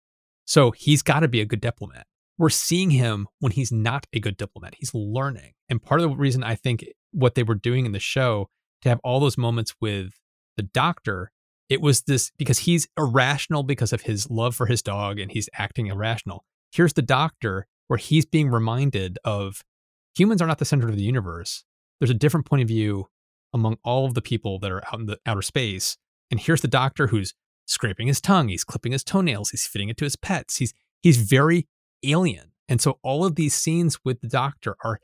So 0.46 0.72
he's 0.72 1.02
got 1.02 1.20
to 1.20 1.28
be 1.28 1.40
a 1.40 1.46
good 1.46 1.60
diplomat. 1.60 2.06
We're 2.36 2.50
seeing 2.50 2.90
him 2.90 3.28
when 3.38 3.52
he's 3.52 3.72
not 3.72 4.06
a 4.12 4.20
good 4.20 4.36
diplomat. 4.36 4.74
He's 4.76 4.92
learning. 4.92 5.52
And 5.68 5.82
part 5.82 6.00
of 6.00 6.10
the 6.10 6.16
reason 6.16 6.42
I 6.42 6.56
think 6.56 6.84
what 7.12 7.34
they 7.34 7.44
were 7.44 7.54
doing 7.54 7.86
in 7.86 7.92
the 7.92 8.00
show 8.00 8.48
to 8.82 8.88
have 8.88 9.00
all 9.04 9.20
those 9.20 9.38
moments 9.38 9.74
with 9.80 10.12
the 10.56 10.64
doctor, 10.64 11.30
it 11.68 11.80
was 11.80 12.02
this 12.02 12.32
because 12.36 12.60
he's 12.60 12.88
irrational 12.98 13.62
because 13.62 13.92
of 13.92 14.02
his 14.02 14.30
love 14.30 14.54
for 14.54 14.66
his 14.66 14.82
dog 14.82 15.18
and 15.18 15.30
he's 15.30 15.48
acting 15.54 15.86
irrational. 15.86 16.44
Here's 16.72 16.92
the 16.92 17.02
doctor 17.02 17.66
where 17.86 17.98
he's 17.98 18.26
being 18.26 18.50
reminded 18.50 19.18
of 19.24 19.62
humans 20.16 20.40
are 20.40 20.46
not 20.46 20.58
the 20.58 20.64
center 20.64 20.88
of 20.88 20.96
the 20.96 21.02
universe. 21.02 21.64
There's 22.00 22.10
a 22.10 22.14
different 22.14 22.46
point 22.46 22.62
of 22.62 22.68
view 22.68 23.06
among 23.52 23.78
all 23.84 24.04
of 24.04 24.14
the 24.14 24.22
people 24.22 24.58
that 24.58 24.72
are 24.72 24.84
out 24.86 25.00
in 25.00 25.06
the 25.06 25.18
outer 25.26 25.42
space. 25.42 25.96
And 26.30 26.40
here's 26.40 26.60
the 26.60 26.68
doctor 26.68 27.08
who's 27.08 27.34
scraping 27.66 28.08
his 28.08 28.20
tongue, 28.20 28.48
he's 28.48 28.64
clipping 28.64 28.92
his 28.92 29.04
toenails, 29.04 29.50
he's 29.50 29.66
fitting 29.66 29.88
it 29.88 29.96
to 29.98 30.04
his 30.04 30.16
pets. 30.16 30.56
He's 30.56 30.74
he's 31.02 31.16
very 31.18 31.66
alien. 32.02 32.52
And 32.68 32.80
so 32.80 32.98
all 33.02 33.24
of 33.24 33.36
these 33.36 33.54
scenes 33.54 33.98
with 34.04 34.20
the 34.20 34.28
doctor 34.28 34.76
are 34.82 34.98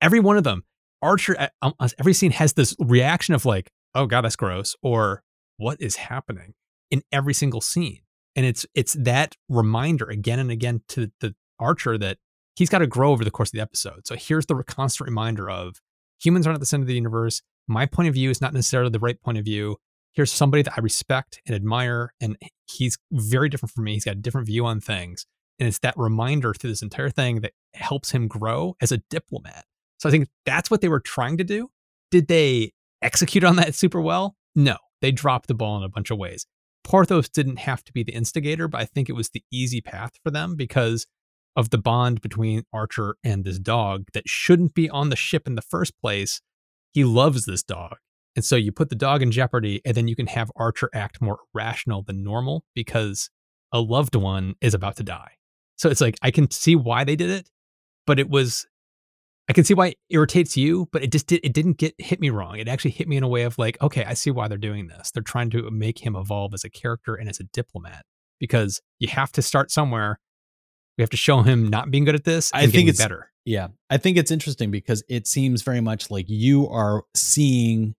every 0.00 0.20
one 0.20 0.36
of 0.36 0.44
them. 0.44 0.64
Archer, 1.02 1.50
um, 1.62 1.74
every 1.98 2.14
scene 2.14 2.32
has 2.32 2.54
this 2.54 2.74
reaction 2.80 3.34
of 3.34 3.44
like, 3.44 3.70
"Oh 3.94 4.06
God, 4.06 4.22
that's 4.22 4.36
gross," 4.36 4.74
or 4.82 5.22
"What 5.58 5.80
is 5.80 5.96
happening?" 5.96 6.54
in 6.90 7.02
every 7.12 7.34
single 7.34 7.60
scene. 7.60 8.00
And 8.34 8.46
it's 8.46 8.66
it's 8.74 8.94
that 8.94 9.36
reminder 9.48 10.06
again 10.06 10.38
and 10.38 10.50
again 10.50 10.82
to 10.88 11.10
the 11.20 11.34
Archer 11.58 11.98
that 11.98 12.18
he's 12.56 12.68
got 12.68 12.78
to 12.78 12.86
grow 12.86 13.12
over 13.12 13.24
the 13.24 13.30
course 13.30 13.50
of 13.50 13.52
the 13.52 13.60
episode. 13.60 14.06
So 14.06 14.16
here's 14.16 14.46
the 14.46 14.62
constant 14.64 15.08
reminder 15.08 15.48
of 15.48 15.80
humans 16.18 16.46
aren't 16.46 16.56
at 16.56 16.60
the 16.60 16.66
center 16.66 16.82
of 16.82 16.88
the 16.88 16.94
universe. 16.94 17.42
My 17.68 17.86
point 17.86 18.08
of 18.08 18.14
view 18.14 18.30
is 18.30 18.40
not 18.40 18.54
necessarily 18.54 18.90
the 18.90 18.98
right 18.98 19.20
point 19.20 19.38
of 19.38 19.44
view 19.44 19.76
here's 20.16 20.32
somebody 20.32 20.62
that 20.62 20.72
I 20.76 20.80
respect 20.80 21.40
and 21.46 21.54
admire, 21.54 22.12
and 22.20 22.36
he's 22.68 22.98
very 23.12 23.48
different 23.48 23.72
from 23.72 23.84
me. 23.84 23.92
He's 23.92 24.04
got 24.04 24.16
a 24.16 24.20
different 24.20 24.46
view 24.46 24.64
on 24.66 24.80
things. 24.80 25.26
And 25.58 25.68
it's 25.68 25.78
that 25.80 25.94
reminder 25.96 26.52
through 26.54 26.70
this 26.70 26.82
entire 26.82 27.10
thing 27.10 27.42
that 27.42 27.52
helps 27.74 28.10
him 28.10 28.26
grow 28.26 28.74
as 28.80 28.92
a 28.92 28.98
diplomat. 29.10 29.64
So 29.98 30.08
I 30.08 30.12
think 30.12 30.28
that's 30.44 30.70
what 30.70 30.80
they 30.80 30.88
were 30.88 31.00
trying 31.00 31.36
to 31.38 31.44
do. 31.44 31.68
Did 32.10 32.28
they 32.28 32.72
execute 33.02 33.44
on 33.44 33.56
that 33.56 33.74
super 33.74 34.00
well? 34.00 34.36
No, 34.54 34.76
they 35.00 35.12
dropped 35.12 35.48
the 35.48 35.54
ball 35.54 35.76
in 35.76 35.82
a 35.82 35.88
bunch 35.88 36.10
of 36.10 36.18
ways. 36.18 36.46
Porthos 36.82 37.28
didn't 37.28 37.58
have 37.58 37.84
to 37.84 37.92
be 37.92 38.02
the 38.02 38.12
instigator, 38.12 38.68
but 38.68 38.80
I 38.80 38.84
think 38.84 39.08
it 39.08 39.14
was 39.14 39.30
the 39.30 39.42
easy 39.50 39.80
path 39.80 40.12
for 40.22 40.30
them 40.30 40.56
because 40.56 41.06
of 41.56 41.70
the 41.70 41.78
bond 41.78 42.20
between 42.20 42.64
Archer 42.72 43.16
and 43.24 43.44
this 43.44 43.58
dog 43.58 44.04
that 44.12 44.28
shouldn't 44.28 44.74
be 44.74 44.88
on 44.90 45.08
the 45.08 45.16
ship 45.16 45.46
in 45.46 45.54
the 45.54 45.62
first 45.62 45.98
place. 46.00 46.40
He 46.92 47.02
loves 47.04 47.46
this 47.46 47.62
dog. 47.62 47.96
And 48.36 48.44
so 48.44 48.54
you 48.54 48.70
put 48.70 48.90
the 48.90 48.96
dog 48.96 49.22
in 49.22 49.30
jeopardy, 49.30 49.80
and 49.84 49.96
then 49.96 50.08
you 50.08 50.14
can 50.14 50.26
have 50.26 50.52
Archer 50.56 50.90
act 50.92 51.22
more 51.22 51.38
rational 51.54 52.02
than 52.02 52.22
normal 52.22 52.64
because 52.74 53.30
a 53.72 53.80
loved 53.80 54.14
one 54.14 54.54
is 54.60 54.74
about 54.74 54.96
to 54.96 55.02
die. 55.02 55.32
So 55.76 55.88
it's 55.88 56.02
like 56.02 56.18
I 56.22 56.30
can 56.30 56.50
see 56.50 56.76
why 56.76 57.04
they 57.04 57.16
did 57.16 57.30
it, 57.30 57.50
but 58.06 58.18
it 58.18 58.28
was 58.28 58.66
I 59.48 59.52
can 59.52 59.64
see 59.64 59.74
why 59.74 59.88
it 59.88 59.98
irritates 60.10 60.56
you, 60.56 60.88
but 60.92 61.04
it 61.04 61.12
just 61.12 61.28
did, 61.28 61.40
it 61.44 61.52
didn't 61.52 61.78
get 61.78 61.94
hit 61.98 62.20
me 62.20 62.30
wrong. 62.30 62.58
It 62.58 62.68
actually 62.68 62.90
hit 62.90 63.06
me 63.06 63.16
in 63.16 63.22
a 63.22 63.28
way 63.28 63.42
of 63.42 63.58
like, 63.58 63.80
okay, 63.80 64.04
I 64.04 64.14
see 64.14 64.30
why 64.30 64.48
they're 64.48 64.58
doing 64.58 64.88
this. 64.88 65.12
They're 65.12 65.22
trying 65.22 65.50
to 65.50 65.70
make 65.70 66.04
him 66.04 66.16
evolve 66.16 66.52
as 66.52 66.64
a 66.64 66.70
character 66.70 67.14
and 67.14 67.28
as 67.28 67.38
a 67.38 67.44
diplomat 67.44 68.04
because 68.40 68.80
you 68.98 69.08
have 69.08 69.30
to 69.32 69.42
start 69.42 69.70
somewhere. 69.70 70.18
We 70.96 71.02
have 71.02 71.10
to 71.10 71.16
show 71.16 71.42
him 71.42 71.68
not 71.68 71.90
being 71.90 72.04
good 72.04 72.14
at 72.14 72.24
this. 72.24 72.50
I 72.54 72.66
think 72.66 72.88
it's 72.88 72.98
better. 72.98 73.30
Yeah, 73.44 73.68
I 73.90 73.98
think 73.98 74.16
it's 74.16 74.30
interesting 74.30 74.70
because 74.70 75.04
it 75.08 75.26
seems 75.26 75.62
very 75.62 75.80
much 75.80 76.10
like 76.10 76.26
you 76.28 76.68
are 76.68 77.04
seeing 77.14 77.94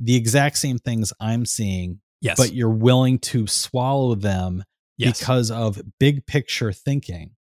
the 0.00 0.16
exact 0.16 0.58
same 0.58 0.78
things 0.78 1.12
I'm 1.20 1.44
seeing. 1.44 2.00
Yes. 2.20 2.36
But 2.36 2.52
you're 2.52 2.68
willing 2.68 3.18
to 3.20 3.46
swallow 3.46 4.14
them 4.14 4.64
yes. 4.98 5.18
because 5.18 5.50
of 5.50 5.80
big 5.98 6.26
picture 6.26 6.72
thinking. 6.72 7.32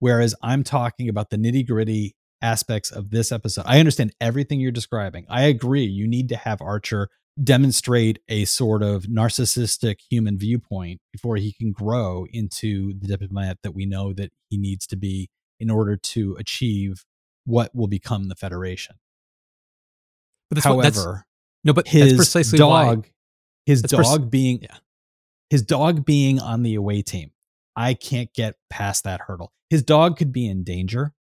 Whereas 0.00 0.34
I'm 0.42 0.64
talking 0.64 1.08
about 1.08 1.30
the 1.30 1.36
nitty 1.36 1.66
gritty 1.66 2.16
aspects 2.40 2.90
of 2.90 3.10
this 3.10 3.32
episode. 3.32 3.64
I 3.66 3.78
understand 3.78 4.14
everything 4.20 4.60
you're 4.60 4.70
describing. 4.72 5.26
I 5.28 5.42
agree. 5.42 5.84
You 5.84 6.06
need 6.06 6.28
to 6.30 6.36
have 6.36 6.60
Archer 6.60 7.08
demonstrate 7.42 8.18
a 8.28 8.44
sort 8.44 8.82
of 8.82 9.04
narcissistic 9.04 9.96
human 10.10 10.38
viewpoint 10.38 11.00
before 11.12 11.36
he 11.36 11.52
can 11.52 11.72
grow 11.72 12.26
into 12.32 12.94
the 12.98 13.06
diplomat 13.06 13.58
that 13.62 13.72
we 13.72 13.86
know 13.86 14.12
that 14.12 14.30
he 14.48 14.58
needs 14.58 14.86
to 14.88 14.96
be 14.96 15.28
in 15.60 15.70
order 15.70 15.96
to 15.96 16.36
achieve 16.38 17.04
what 17.44 17.74
will 17.74 17.86
become 17.86 18.28
the 18.28 18.34
Federation. 18.34 18.96
But 20.50 20.62
However, 20.64 21.24
no, 21.64 21.72
but 21.72 21.88
his 21.88 22.14
precisely 22.14 22.58
dog, 22.58 22.98
why. 22.98 23.10
his 23.66 23.82
that's 23.82 23.92
dog 23.92 24.20
pers- 24.20 24.28
being, 24.30 24.62
yeah. 24.62 24.76
his 25.50 25.62
dog 25.62 26.04
being 26.04 26.40
on 26.40 26.62
the 26.62 26.74
away 26.74 27.02
team. 27.02 27.30
I 27.76 27.94
can't 27.94 28.32
get 28.34 28.56
past 28.70 29.04
that 29.04 29.20
hurdle. 29.26 29.52
His 29.70 29.82
dog 29.82 30.16
could 30.16 30.32
be 30.32 30.46
in 30.46 30.64
danger, 30.64 31.14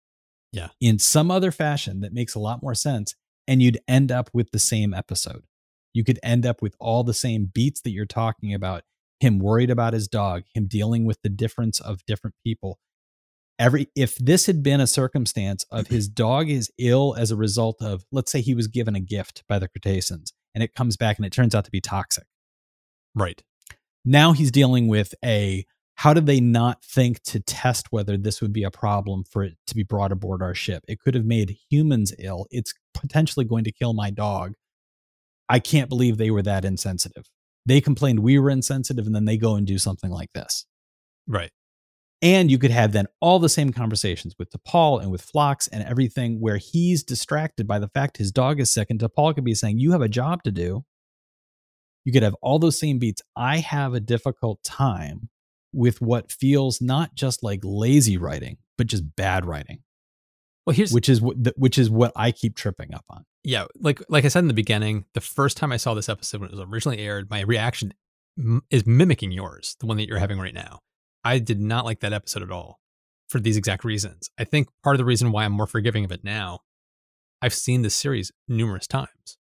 yeah, 0.52 0.70
in 0.80 1.00
some 1.00 1.32
other 1.32 1.52
fashion 1.52 2.02
that 2.02 2.14
makes 2.14 2.36
a 2.36 2.40
lot 2.40 2.62
more 2.62 2.76
sense, 2.76 3.16
and 3.48 3.62
you'd 3.62 3.80
end 3.88 4.12
up 4.12 4.30
with 4.34 4.52
the 4.52 4.60
same 4.60 4.94
episode. 4.94 5.44
You 5.96 6.04
could 6.04 6.20
end 6.22 6.46
up 6.46 6.62
with 6.62 6.76
all 6.80 7.04
the 7.04 7.14
same 7.14 7.50
beats 7.52 7.82
that 7.82 7.92
you're 7.92 8.06
talking 8.06 8.54
about. 8.54 8.84
Him 9.20 9.40
worried 9.40 9.72
about 9.72 9.94
his 9.94 10.08
dog, 10.08 10.44
him 10.54 10.68
dealing 10.68 11.06
with 11.06 11.22
the 11.24 11.30
difference 11.30 11.80
of 11.80 12.06
different 12.06 12.36
people, 12.44 12.80
every 13.60 13.88
if 13.96 14.18
this 14.18 14.46
had 14.46 14.62
been 14.62 14.82
a 14.82 14.88
circumstance 14.88 15.66
of 15.72 15.88
his 15.88 16.08
dog 16.08 16.50
is 16.50 16.72
ill 16.78 17.16
as 17.18 17.32
a 17.32 17.36
result 17.36 17.82
of 17.82 18.04
let's 18.12 18.32
say 18.32 18.42
he 18.42 18.54
was 18.54 18.68
given 18.68 18.96
a 18.96 19.00
gift 19.00 19.44
by 19.48 19.60
the 19.60 19.68
kreetassans 19.68 20.32
and 20.54 20.64
it 20.64 20.76
comes 20.76 20.98
back 20.98 21.18
and 21.18 21.26
it 21.26 21.32
turns 21.32 21.56
out 21.56 21.66
to 21.66 21.72
be 21.72 21.82
toxic. 21.82 22.26
Right. 23.14 23.42
Now 24.04 24.34
he's 24.34 24.52
dealing 24.52 24.88
with 24.88 25.14
a 25.24 25.66
how 25.96 26.14
did 26.14 26.26
they 26.26 26.42
not 26.42 26.84
think 26.84 27.24
to 27.24 27.40
test 27.40 27.88
whether 27.92 28.18
this 28.18 28.42
would 28.42 28.52
be 28.52 28.64
a 28.64 28.72
problem 28.72 29.24
for 29.24 29.44
it 29.44 29.54
to 29.68 29.76
be 29.76 29.84
brought 29.84 30.12
aboard 30.12 30.42
our 30.42 30.54
ship? 30.54 30.84
It 30.90 31.00
could 31.00 31.16
have 31.16 31.24
made 31.24 31.58
humans 31.70 32.14
ill. 32.20 32.48
It's 32.52 32.74
potentially 32.94 33.46
going 33.46 33.64
to 33.64 33.72
kill 33.72 33.94
my 33.94 34.10
dog 34.10 34.56
i 35.50 35.60
can't 35.60 35.90
believe 35.90 36.18
they 36.18 36.32
were 36.32 36.42
that 36.42 36.66
insensitive 36.66 37.26
they 37.66 37.82
complained 37.82 38.20
we 38.20 38.38
were 38.38 38.50
insensitive 38.50 39.06
and 39.06 39.16
then 39.16 39.26
they 39.26 39.38
go 39.38 39.56
and 39.56 39.68
do 39.68 39.78
something 39.78 40.12
like 40.12 40.30
this 40.34 40.66
right 41.28 41.52
and 42.22 42.50
you 42.50 42.58
could 42.58 42.72
have 42.72 42.92
then 42.92 43.08
all 43.20 43.40
the 43.40 43.50
same 43.50 43.72
conversations 43.72 44.36
with 44.40 44.50
T'Pol 44.50 45.02
and 45.02 45.12
with 45.12 45.22
Phlox 45.22 45.68
and 45.68 45.84
everything 45.84 46.40
where 46.40 46.58
he's 46.58 47.04
distracted 47.04 47.68
by 47.68 47.78
the 47.78 47.90
fact 47.90 48.18
his 48.18 48.32
dog 48.32 48.60
is 48.60 48.74
sick. 48.74 48.90
And 48.90 49.00
T'Pol 49.00 49.36
could 49.36 49.44
be 49.44 49.54
saying, 49.54 49.80
You 49.80 49.92
have 49.92 50.02
a 50.02 50.10
job 50.10 50.42
to 50.44 50.52
do. 50.52 50.86
You 52.04 52.14
could 52.14 52.24
have 52.24 52.36
all 52.42 52.58
those 52.58 52.80
same 52.80 53.00
beats. 53.00 53.22
I 53.36 53.58
have 53.58 53.94
a 53.94 54.00
difficult 54.00 54.64
time 54.64 55.30
with 55.74 56.02
what 56.02 56.32
feels 56.32 56.82
not 56.82 57.16
just 57.16 57.44
like 57.44 57.60
lazy 57.64 58.18
writing, 58.18 58.58
but 58.78 58.88
just 58.88 59.16
bad 59.16 59.46
writing. 59.46 59.80
Well, 60.66 60.76
here's 60.76 60.92
which 60.92 61.10
is 61.10 61.22
what 61.22 61.36
which 61.58 61.78
is 61.78 61.90
what 61.90 62.12
I 62.16 62.32
keep 62.32 62.56
tripping 62.56 62.94
up 62.94 63.06
on. 63.10 63.26
Yeah, 63.46 63.66
like 63.80 64.02
like 64.10 64.26
I 64.26 64.30
said 64.30 64.40
in 64.40 64.48
the 64.48 64.56
beginning, 64.56 65.06
the 65.14 65.22
first 65.22 65.56
time 65.56 65.72
I 65.72 65.78
saw 65.78 65.94
this 65.94 66.10
episode 66.10 66.42
when 66.42 66.50
it 66.50 66.56
was 66.56 66.66
originally 66.68 66.98
aired, 66.98 67.30
my 67.30 67.42
reaction 67.42 67.94
is 68.72 68.88
mimicking 68.88 69.32
yours, 69.32 69.76
the 69.80 69.86
one 69.86 69.98
that 69.98 70.08
you're 70.08 70.18
having 70.18 70.40
right 70.40 70.54
now. 70.54 70.80
I 71.24 71.38
did 71.38 71.62
not 71.62 71.86
like 71.86 72.00
that 72.00 72.12
episode 72.12 72.42
at 72.42 72.52
all 72.52 72.80
for 73.30 73.40
these 73.40 73.56
exact 73.56 73.84
reasons. 73.84 74.32
I 74.40 74.46
think 74.46 74.70
part 74.84 74.96
of 74.96 74.98
the 74.98 75.06
reason 75.06 75.32
why 75.32 75.46
I'm 75.46 75.52
more 75.52 75.68
forgiving 75.68 76.04
of 76.04 76.12
it 76.12 76.24
now, 76.24 76.62
I've 77.40 77.54
seen 77.54 77.84
this 77.84 77.96
series 77.96 78.32
numerous 78.48 78.88
times. 78.88 79.38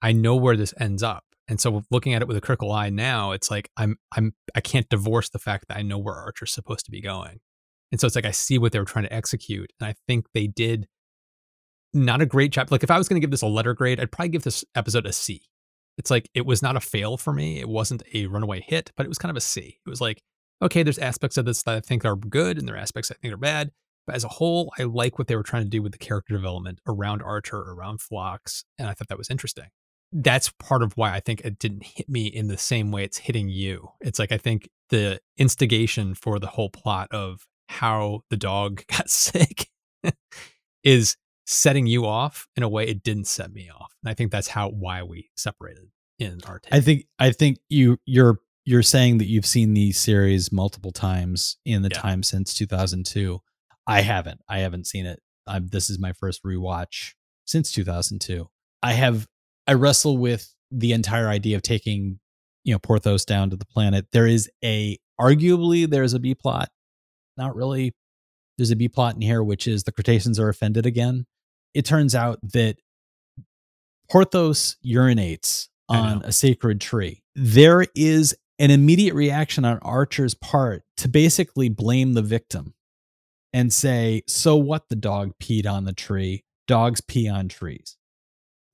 I 0.00 0.12
know 0.12 0.36
where 0.36 0.56
this 0.56 0.72
ends 0.78 1.02
up. 1.02 1.24
And 1.48 1.60
so 1.60 1.82
looking 1.90 2.14
at 2.14 2.22
it 2.22 2.28
with 2.28 2.36
a 2.36 2.40
critical 2.40 2.70
eye 2.70 2.90
now, 2.90 3.32
it's 3.32 3.50
like 3.50 3.68
I'm 3.76 3.96
I'm 4.16 4.34
I 4.54 4.60
can't 4.60 4.88
divorce 4.88 5.28
the 5.28 5.40
fact 5.40 5.66
that 5.66 5.76
I 5.76 5.82
know 5.82 5.98
where 5.98 6.14
Archer's 6.14 6.52
supposed 6.52 6.84
to 6.84 6.92
be 6.92 7.00
going. 7.00 7.40
And 7.90 8.00
so 8.00 8.06
it's 8.06 8.14
like 8.14 8.24
I 8.24 8.30
see 8.30 8.58
what 8.58 8.70
they 8.70 8.78
were 8.78 8.84
trying 8.84 9.06
to 9.06 9.12
execute. 9.12 9.72
And 9.80 9.88
I 9.88 9.96
think 10.06 10.26
they 10.34 10.46
did 10.46 10.86
not 11.92 12.20
a 12.20 12.26
great 12.26 12.52
chapter. 12.52 12.74
Like 12.74 12.82
if 12.82 12.90
I 12.90 12.98
was 12.98 13.08
going 13.08 13.20
to 13.20 13.24
give 13.24 13.30
this 13.30 13.42
a 13.42 13.46
letter 13.46 13.74
grade, 13.74 14.00
I'd 14.00 14.12
probably 14.12 14.30
give 14.30 14.44
this 14.44 14.64
episode 14.74 15.06
a 15.06 15.12
C. 15.12 15.42
It's 15.98 16.10
like 16.10 16.28
it 16.34 16.46
was 16.46 16.62
not 16.62 16.76
a 16.76 16.80
fail 16.80 17.16
for 17.16 17.32
me. 17.32 17.60
It 17.60 17.68
wasn't 17.68 18.02
a 18.14 18.26
runaway 18.26 18.60
hit, 18.60 18.90
but 18.96 19.04
it 19.04 19.08
was 19.08 19.18
kind 19.18 19.30
of 19.30 19.36
a 19.36 19.40
C. 19.40 19.78
It 19.84 19.90
was 19.90 20.00
like 20.00 20.22
okay, 20.62 20.82
there's 20.82 20.98
aspects 20.98 21.36
of 21.36 21.44
this 21.44 21.62
that 21.62 21.76
I 21.76 21.80
think 21.80 22.04
are 22.04 22.16
good 22.16 22.58
and 22.58 22.68
there 22.68 22.74
are 22.74 22.78
aspects 22.78 23.10
I 23.10 23.14
think 23.14 23.32
are 23.32 23.38
bad. 23.38 23.70
But 24.06 24.16
as 24.16 24.24
a 24.24 24.28
whole, 24.28 24.72
I 24.78 24.84
like 24.84 25.18
what 25.18 25.28
they 25.28 25.36
were 25.36 25.42
trying 25.42 25.64
to 25.64 25.68
do 25.68 25.82
with 25.82 25.92
the 25.92 25.98
character 25.98 26.34
development 26.34 26.80
around 26.86 27.22
Archer, 27.22 27.58
around 27.58 28.00
Phlox, 28.00 28.64
and 28.78 28.88
I 28.88 28.94
thought 28.94 29.08
that 29.08 29.18
was 29.18 29.30
interesting. 29.30 29.66
That's 30.12 30.50
part 30.58 30.82
of 30.82 30.96
why 30.96 31.12
I 31.12 31.20
think 31.20 31.42
it 31.42 31.58
didn't 31.58 31.84
hit 31.84 32.08
me 32.08 32.26
in 32.26 32.48
the 32.48 32.58
same 32.58 32.90
way 32.90 33.04
it's 33.04 33.18
hitting 33.18 33.48
you. 33.48 33.90
It's 34.00 34.18
like 34.18 34.32
I 34.32 34.38
think 34.38 34.68
the 34.88 35.20
instigation 35.36 36.14
for 36.14 36.38
the 36.38 36.48
whole 36.48 36.70
plot 36.70 37.08
of 37.12 37.46
how 37.68 38.22
the 38.30 38.36
dog 38.36 38.82
got 38.90 39.08
sick 39.08 39.68
is 40.82 41.16
setting 41.50 41.86
you 41.86 42.06
off 42.06 42.46
in 42.56 42.62
a 42.62 42.68
way 42.68 42.86
it 42.86 43.02
didn't 43.02 43.26
set 43.26 43.52
me 43.52 43.68
off. 43.68 43.92
And 44.02 44.10
I 44.10 44.14
think 44.14 44.30
that's 44.30 44.48
how 44.48 44.68
why 44.70 45.02
we 45.02 45.30
separated 45.36 45.88
in 46.18 46.38
our 46.46 46.60
take. 46.60 46.72
I 46.72 46.80
think 46.80 47.06
I 47.18 47.32
think 47.32 47.58
you 47.68 47.98
you're 48.04 48.38
you're 48.64 48.82
saying 48.82 49.18
that 49.18 49.26
you've 49.26 49.46
seen 49.46 49.74
these 49.74 49.98
series 49.98 50.52
multiple 50.52 50.92
times 50.92 51.56
in 51.64 51.82
the 51.82 51.88
yeah. 51.92 51.98
time 51.98 52.22
since 52.22 52.54
2002. 52.54 53.40
I 53.86 54.02
haven't. 54.02 54.40
I 54.48 54.58
haven't 54.58 54.86
seen 54.86 55.06
it. 55.06 55.20
I'm, 55.46 55.66
this 55.68 55.90
is 55.90 55.98
my 55.98 56.12
first 56.12 56.44
rewatch 56.44 57.14
since 57.46 57.72
2002. 57.72 58.48
I 58.82 58.92
have 58.92 59.26
I 59.66 59.72
wrestle 59.72 60.18
with 60.18 60.54
the 60.70 60.92
entire 60.92 61.28
idea 61.28 61.56
of 61.56 61.62
taking, 61.62 62.20
you 62.62 62.72
know, 62.72 62.78
Porthos 62.78 63.24
down 63.24 63.50
to 63.50 63.56
the 63.56 63.66
planet. 63.66 64.06
There 64.12 64.26
is 64.26 64.48
a 64.64 64.98
arguably 65.20 65.90
there's 65.90 66.14
a 66.14 66.20
B 66.20 66.36
plot. 66.36 66.68
Not 67.36 67.56
really. 67.56 67.92
There's 68.56 68.70
a 68.70 68.76
B 68.76 68.88
plot 68.88 69.16
in 69.16 69.22
here, 69.22 69.42
which 69.42 69.66
is 69.66 69.82
the 69.82 69.92
Kreetassans 69.92 70.38
are 70.38 70.48
offended 70.48 70.86
again. 70.86 71.26
It 71.74 71.84
turns 71.84 72.14
out 72.14 72.38
that 72.52 72.76
Porthos 74.10 74.76
urinates 74.84 75.68
on 75.88 76.22
a 76.24 76.32
sacred 76.32 76.80
tree. 76.80 77.22
There 77.34 77.84
is 77.94 78.36
an 78.58 78.70
immediate 78.70 79.14
reaction 79.14 79.64
on 79.64 79.78
Archer's 79.78 80.34
part 80.34 80.84
to 80.98 81.08
basically 81.08 81.68
blame 81.68 82.12
the 82.12 82.22
victim 82.22 82.74
and 83.52 83.72
say, 83.72 84.22
So 84.26 84.56
what 84.56 84.88
the 84.88 84.96
dog 84.96 85.32
peed 85.42 85.66
on 85.66 85.84
the 85.84 85.92
tree? 85.92 86.44
Dogs 86.68 87.00
pee 87.00 87.28
on 87.28 87.48
trees. 87.48 87.96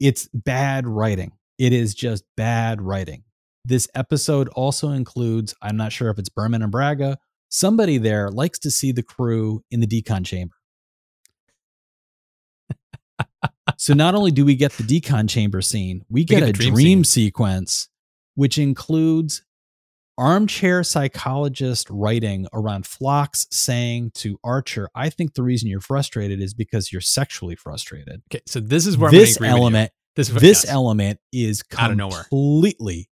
It's 0.01 0.29
bad 0.35 0.87
writing. 0.87 1.33
It 1.59 1.73
is 1.73 1.95
just 1.95 2.25
bad 2.37 2.83
writing. 2.83 3.25
This 3.65 3.89
episode 3.95 4.49
also 4.49 4.91
includes, 4.91 5.55
I'm 5.63 5.77
not 5.77 5.93
sure 5.93 6.11
if 6.11 6.19
it's 6.19 6.29
Berman 6.29 6.63
and 6.63 6.71
Braga, 6.71 7.19
somebody 7.49 7.97
there 7.99 8.31
likes 8.31 8.59
to 8.61 8.71
see 8.71 8.93
the 8.93 9.03
crew 9.03 9.63
in 9.71 9.81
the 9.81 9.87
decon 9.87 10.25
chamber. 10.25 10.56
So 13.79 13.95
not 13.95 14.15
only 14.15 14.31
do 14.31 14.45
we 14.45 14.55
get 14.55 14.73
the 14.73 14.83
decon 14.83 15.29
chamber 15.29 15.61
scene, 15.61 16.05
we 16.09 16.25
get, 16.25 16.41
get 16.41 16.49
a 16.49 16.53
dream 16.53 16.75
dream, 16.75 17.05
sequence, 17.05 17.89
which 18.35 18.59
includes 18.59 19.45
armchair 20.19 20.83
psychologist 20.83 21.89
writing 21.91 22.47
around 22.53 22.87
Phlox 22.87 23.47
saying 23.51 24.13
to 24.15 24.39
Archer, 24.43 24.89
I 24.95 25.11
think 25.11 25.35
the 25.35 25.43
reason 25.43 25.69
you're 25.69 25.81
frustrated 25.81 26.41
is 26.41 26.55
because 26.55 26.91
you're 26.91 27.03
sexually 27.03 27.55
frustrated. 27.57 28.23
Okay, 28.33 28.41
so 28.47 28.61
this 28.61 28.87
is 28.87 28.97
where 28.97 29.11
this 29.11 29.37
I'm 29.37 29.43
gonna 29.43 29.53
agree 29.53 29.61
element. 29.61 29.93
This, 30.15 30.29
this 30.29 30.65
yes. 30.65 30.71
element 30.71 31.21
is 31.33 31.63
Out 31.77 31.91
of 31.91 31.97
nowhere. 31.99 32.25
completely 32.31 33.11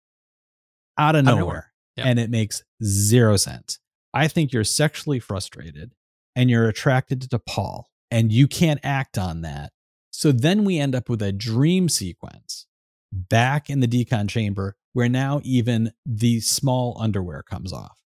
out 0.98 1.14
of 1.14 1.20
Out 1.20 1.24
nowhere, 1.26 1.40
of 1.40 1.46
nowhere. 1.46 1.72
Yeah. 1.96 2.04
and 2.08 2.18
it 2.18 2.30
makes 2.30 2.64
zero 2.82 3.36
sense. 3.36 3.78
I 4.12 4.26
think 4.26 4.52
you're 4.52 4.64
sexually 4.64 5.20
frustrated 5.20 5.92
and 6.34 6.50
you're 6.50 6.68
attracted 6.68 7.20
to 7.22 7.28
T'Pol, 7.28 7.84
and 8.10 8.32
you 8.32 8.48
can't 8.48 8.80
act 8.82 9.18
on 9.18 9.42
that. 9.42 9.72
So 10.18 10.32
then 10.32 10.64
we 10.64 10.80
end 10.80 10.96
up 10.96 11.08
with 11.08 11.22
a 11.22 11.30
dream 11.30 11.88
sequence 11.88 12.66
back 13.12 13.70
in 13.70 13.78
the 13.78 13.86
decon 13.86 14.28
chamber 14.28 14.74
where 14.92 15.08
now 15.08 15.40
even 15.44 15.92
the 16.04 16.40
small 16.40 16.96
underwear 16.98 17.44
comes 17.44 17.72
off. 17.72 18.02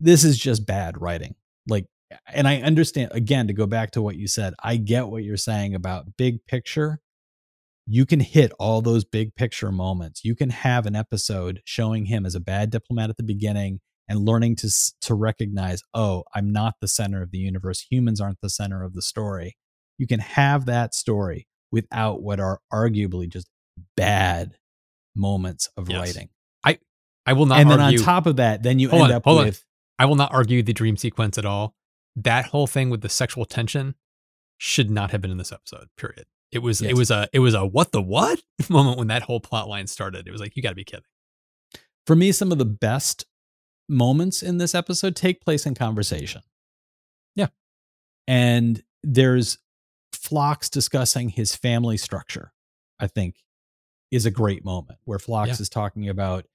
This 0.00 0.24
is 0.24 0.38
just 0.38 0.64
bad 0.64 0.98
writing. 0.98 1.34
Like, 1.68 1.84
and 2.26 2.48
I 2.48 2.62
understand 2.62 3.10
again 3.12 3.46
to 3.48 3.52
go 3.52 3.66
back 3.66 3.90
to 3.90 4.00
what 4.00 4.16
you 4.16 4.26
said, 4.26 4.54
I 4.64 4.76
get 4.76 5.08
what 5.08 5.22
you're 5.22 5.36
saying 5.36 5.74
about 5.74 6.16
big 6.16 6.46
picture. 6.46 7.02
You 7.86 8.06
can 8.06 8.20
hit 8.20 8.50
all 8.58 8.80
those 8.80 9.04
big 9.04 9.34
picture 9.34 9.70
moments. 9.70 10.24
You 10.24 10.34
can 10.34 10.48
have 10.48 10.86
an 10.86 10.96
episode 10.96 11.60
showing 11.66 12.06
him 12.06 12.24
as 12.24 12.34
a 12.34 12.40
bad 12.40 12.70
diplomat 12.70 13.10
at 13.10 13.18
the 13.18 13.22
beginning 13.22 13.80
and 14.08 14.20
learning 14.20 14.56
to 14.56 14.70
to 15.02 15.14
recognize, 15.14 15.82
oh, 15.92 16.24
I'm 16.34 16.50
not 16.50 16.76
the 16.80 16.88
center 16.88 17.20
of 17.20 17.32
the 17.32 17.38
universe. 17.38 17.84
Humans 17.90 18.18
aren't 18.18 18.40
the 18.40 18.48
center 18.48 18.82
of 18.82 18.94
the 18.94 19.02
story. 19.02 19.58
You 20.00 20.06
can 20.06 20.20
have 20.20 20.64
that 20.66 20.94
story 20.94 21.46
without 21.70 22.22
what 22.22 22.40
are 22.40 22.60
arguably 22.72 23.28
just 23.28 23.48
bad 23.96 24.56
moments 25.14 25.68
of 25.76 25.90
Yes. 25.90 25.98
writing. 26.00 26.28
I 26.64 26.78
I 27.26 27.34
will 27.34 27.44
not 27.46 27.60
and 27.60 27.70
then 27.70 27.80
argue. 27.80 27.98
on 27.98 28.04
top 28.04 28.24
of 28.26 28.36
that, 28.36 28.62
then 28.62 28.78
you 28.78 28.88
Hold 28.88 29.02
end 29.02 29.12
on, 29.12 29.16
up 29.18 29.24
hold 29.24 29.40
on. 29.40 29.44
with 29.46 29.64
I 29.98 30.06
will 30.06 30.16
not 30.16 30.32
argue 30.32 30.62
the 30.62 30.72
dream 30.72 30.96
sequence 30.96 31.36
at 31.36 31.44
all. 31.44 31.74
That 32.16 32.46
whole 32.46 32.66
thing 32.66 32.88
with 32.88 33.02
the 33.02 33.08
sexual 33.10 33.44
tension 33.44 33.94
should 34.56 34.90
not 34.90 35.10
have 35.10 35.20
been 35.20 35.30
in 35.30 35.36
this 35.36 35.52
episode. 35.52 35.88
Period. 35.98 36.26
It 36.50 36.60
was 36.60 36.80
Yes. 36.80 36.92
it 36.92 36.96
was 36.96 37.10
a 37.10 37.28
it 37.34 37.40
was 37.40 37.52
a 37.54 37.66
what 37.66 37.92
the 37.92 38.00
what 38.02 38.40
moment 38.70 38.96
when 38.98 39.08
that 39.08 39.22
whole 39.22 39.40
plot 39.40 39.68
line 39.68 39.86
started. 39.86 40.26
It 40.26 40.32
was 40.32 40.40
like 40.40 40.56
you 40.56 40.62
got 40.62 40.70
to 40.70 40.74
be 40.74 40.84
kidding. 40.84 41.04
for 42.06 42.16
me, 42.16 42.32
some 42.32 42.50
of 42.50 42.58
the 42.58 42.64
best 42.64 43.26
moments 43.88 44.42
in 44.42 44.56
this 44.58 44.74
episode 44.74 45.14
take 45.14 45.40
place 45.42 45.66
in 45.66 45.74
conversation. 45.74 46.40
Yeah. 47.36 47.48
And 48.26 48.82
there's 49.02 49.58
Phlox 50.20 50.68
discussing 50.68 51.30
his 51.30 51.56
family 51.56 51.96
structure, 51.96 52.52
I 52.98 53.06
think 53.06 53.36
is 54.10 54.26
a 54.26 54.30
great 54.30 54.64
moment 54.64 54.98
where 55.04 55.18
Phlox 55.18 55.48
Yeah. 55.48 55.62
is 55.62 55.68
talking 55.68 56.08
about 56.08 56.46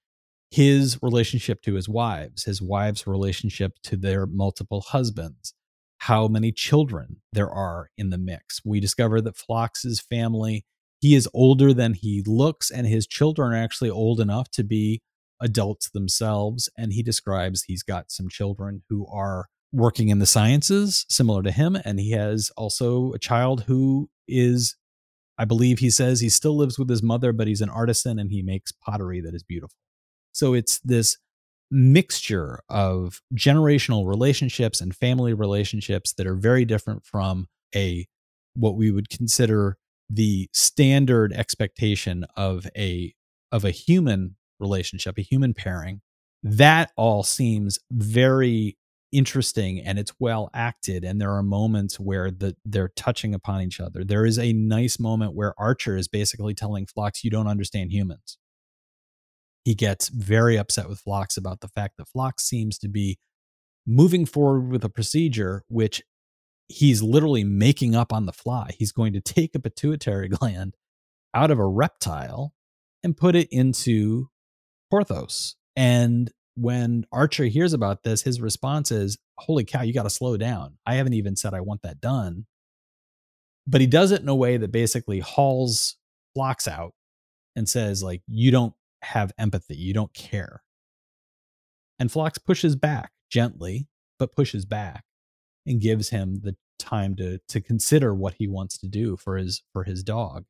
his 0.51 1.01
relationship 1.01 1.62
to 1.63 1.73
his 1.73 1.89
wives, 1.89 2.43
his 2.43 2.62
wives' 2.62 3.08
relationship 3.08 3.80
to 3.84 3.97
their 3.97 4.28
multiple 4.28 4.82
husbands, 4.82 5.54
how 5.99 6.28
many 6.28 6.51
children 6.51 7.21
there 7.34 7.49
are 7.49 7.89
in 7.97 8.12
the 8.12 8.17
mix. 8.19 8.62
We 8.63 8.80
discover 8.80 9.19
that 9.21 9.36
Phlox's 9.36 9.99
family, 9.99 10.65
he 10.99 11.15
is 11.15 11.28
older 11.34 11.73
than 11.73 11.93
he 11.95 12.21
looks, 12.25 12.69
and 12.69 12.86
his 12.86 13.08
children 13.08 13.51
are 13.51 13.56
actually 13.58 13.89
old 13.89 14.19
enough 14.19 14.51
to 14.51 14.63
be 14.63 15.01
adults 15.41 15.89
themselves. 15.89 16.69
And 16.78 16.93
he 16.93 17.01
describes 17.01 17.63
he's 17.63 17.84
got 17.84 18.12
some 18.12 18.30
children 18.30 18.84
who 18.89 19.08
are 19.08 19.47
working 19.75 20.09
in 20.09 20.19
the 20.19 20.25
sciences, 20.25 21.05
similar 21.09 21.43
to 21.43 21.51
him. 21.51 21.77
And 21.83 21.99
he 21.99 22.11
has 22.11 22.49
also 22.55 23.11
a 23.13 23.19
child 23.19 23.63
who 23.63 24.09
is, 24.27 24.75
I 25.38 25.45
believe 25.45 25.79
he 25.79 25.89
says 25.89 26.21
he 26.21 26.29
still 26.29 26.55
lives 26.55 26.79
with 26.79 26.89
his 26.89 27.03
mother, 27.03 27.33
but 27.33 27.47
he's 27.47 27.61
an 27.61 27.69
artisan 27.69 28.17
and 28.17 28.31
he 28.31 28.41
makes 28.41 28.71
pottery 28.71 29.21
that 29.21 29.35
is 29.35 29.43
beautiful. 29.43 29.77
So 30.31 30.53
it's 30.53 30.79
this 30.79 31.17
mixture 31.71 32.61
of 32.69 33.21
generational 33.33 34.07
relationships 34.07 34.79
and 34.79 34.95
family 34.95 35.33
relationships 35.33 36.13
that 36.13 36.27
are 36.27 36.35
very 36.35 36.63
different 36.63 37.05
from 37.05 37.47
a 37.75 38.07
what 38.55 38.77
we 38.77 38.91
would 38.91 39.09
consider 39.09 39.77
the 40.09 40.47
standard 40.53 41.33
expectation 41.33 42.25
of 42.38 42.67
a 42.77 43.13
of 43.51 43.65
a 43.65 43.71
human 43.71 44.35
relationship, 44.59 45.17
a 45.17 45.21
human 45.21 45.53
pairing. 45.53 46.01
That 46.43 46.91
all 46.95 47.23
seems 47.23 47.79
very 47.91 48.77
interesting 49.11 49.79
and 49.79 49.97
it's 49.97 50.13
well 50.19 50.49
acted 50.53 51.03
and 51.03 51.21
there 51.21 51.31
are 51.31 51.43
moments 51.43 51.99
where 51.99 52.31
the 52.31 52.55
they're 52.65 52.91
touching 52.95 53.33
upon 53.33 53.61
each 53.61 53.79
other. 53.79 54.03
There 54.03 54.25
is 54.25 54.37
a 54.37 54.53
nice 54.53 54.99
moment 54.99 55.35
where 55.35 55.53
Archer 55.57 55.95
is 55.95 56.07
basically 56.07 56.53
telling 56.53 56.85
Phlox 56.85 57.23
you 57.23 57.31
don't 57.31 57.47
understand 57.47 57.91
humans 57.91 58.37
he 59.65 59.73
gets 59.73 60.09
very 60.09 60.57
upset 60.57 60.87
with 60.87 60.99
Phlox 60.99 61.35
about 61.35 61.59
the 61.59 61.67
fact 61.67 61.97
that 61.97 62.07
Phlox 62.07 62.43
seems 62.43 62.77
to 62.77 62.87
be 62.87 63.17
moving 63.85 64.25
forward 64.25 64.69
with 64.71 64.83
a 64.85 64.89
procedure 64.89 65.63
which 65.67 66.03
he's 66.67 67.01
literally 67.01 67.43
making 67.43 67.95
up 67.95 68.13
on 68.13 68.27
the 68.27 68.31
fly. 68.31 68.69
He's 68.77 68.91
going 68.91 69.13
to 69.13 69.21
take 69.21 69.55
a 69.55 69.59
pituitary 69.59 70.27
gland 70.29 70.75
out 71.33 71.51
of 71.51 71.59
a 71.59 71.67
reptile 71.67 72.53
and 73.03 73.17
put 73.17 73.35
it 73.35 73.47
into 73.51 74.29
Porthos. 74.91 75.55
And 75.75 76.31
when 76.55 77.05
Archer 77.11 77.45
hears 77.45 77.73
about 77.73 78.03
this, 78.03 78.21
his 78.21 78.41
response 78.41 78.91
is, 78.91 79.17
Holy 79.37 79.65
cow, 79.65 79.81
you 79.81 79.93
got 79.93 80.03
to 80.03 80.09
slow 80.09 80.37
down. 80.37 80.77
I 80.85 80.95
haven't 80.95 81.13
even 81.13 81.35
said 81.35 81.53
I 81.53 81.61
want 81.61 81.81
that 81.83 81.99
done. 81.99 82.45
But 83.67 83.81
he 83.81 83.87
does 83.87 84.11
it 84.11 84.21
in 84.21 84.29
a 84.29 84.35
way 84.35 84.57
that 84.57 84.71
basically 84.71 85.19
hauls 85.19 85.97
Phlox 86.33 86.67
out 86.67 86.93
and 87.55 87.67
says, 87.67 88.03
like, 88.03 88.21
you 88.27 88.51
don't 88.51 88.73
have 89.01 89.31
empathy. 89.37 89.75
You 89.75 89.93
don't 89.93 90.13
care. 90.13 90.61
And 91.99 92.11
Phlox 92.11 92.37
pushes 92.37 92.75
back 92.75 93.11
gently, 93.29 93.87
but 94.19 94.35
pushes 94.35 94.65
back 94.65 95.03
and 95.65 95.81
gives 95.81 96.09
him 96.09 96.41
the 96.43 96.55
time 96.77 97.15
to 97.15 97.39
to 97.47 97.61
consider 97.61 98.13
what 98.13 98.35
he 98.37 98.47
wants 98.47 98.77
to 98.77 98.87
do 98.87 99.17
for 99.17 99.37
his 99.37 99.63
for 99.73 99.83
his 99.83 100.03
dog. 100.03 100.45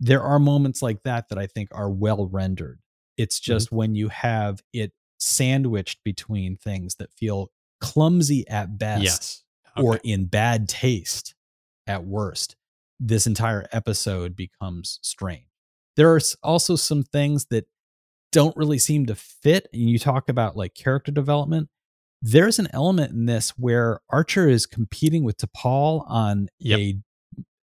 There 0.00 0.22
are 0.22 0.38
moments 0.38 0.80
like 0.80 1.02
that 1.02 1.28
that 1.28 1.38
I 1.38 1.46
think 1.46 1.68
are 1.72 1.90
well 1.90 2.26
rendered. 2.26 2.80
It's 3.18 3.38
mm-hmm. 3.38 3.52
just 3.52 3.72
when 3.72 3.94
you 3.94 4.08
have 4.08 4.62
it 4.72 4.92
sandwiched 5.18 6.02
between 6.04 6.56
things 6.56 6.94
that 6.96 7.12
feel 7.12 7.50
clumsy 7.80 8.48
at 8.48 8.78
best 8.78 9.02
yes. 9.04 9.42
or 9.76 10.00
in 10.02 10.26
bad 10.26 10.68
taste 10.68 11.34
at 11.86 12.04
worst, 12.04 12.56
this 13.00 13.26
entire 13.26 13.66
episode 13.72 14.34
becomes 14.34 14.98
strange. 15.02 15.44
There 15.96 16.14
are 16.14 16.20
also 16.42 16.76
some 16.76 17.02
things 17.02 17.46
that 17.50 17.66
don't 18.30 18.56
really 18.56 18.78
seem 18.78 19.06
to 19.06 19.14
fit. 19.14 19.68
And 19.72 19.90
you 19.90 19.98
talk 19.98 20.28
about 20.28 20.56
like 20.56 20.74
character 20.74 21.10
development. 21.10 21.68
There's 22.20 22.58
an 22.58 22.68
element 22.72 23.12
in 23.12 23.26
this 23.26 23.50
where 23.50 24.00
Archer 24.10 24.48
is 24.48 24.66
competing 24.66 25.24
with 25.24 25.38
T'Pol 25.38 26.04
on 26.08 26.48
Yep. 26.58 26.78
a 26.78 26.94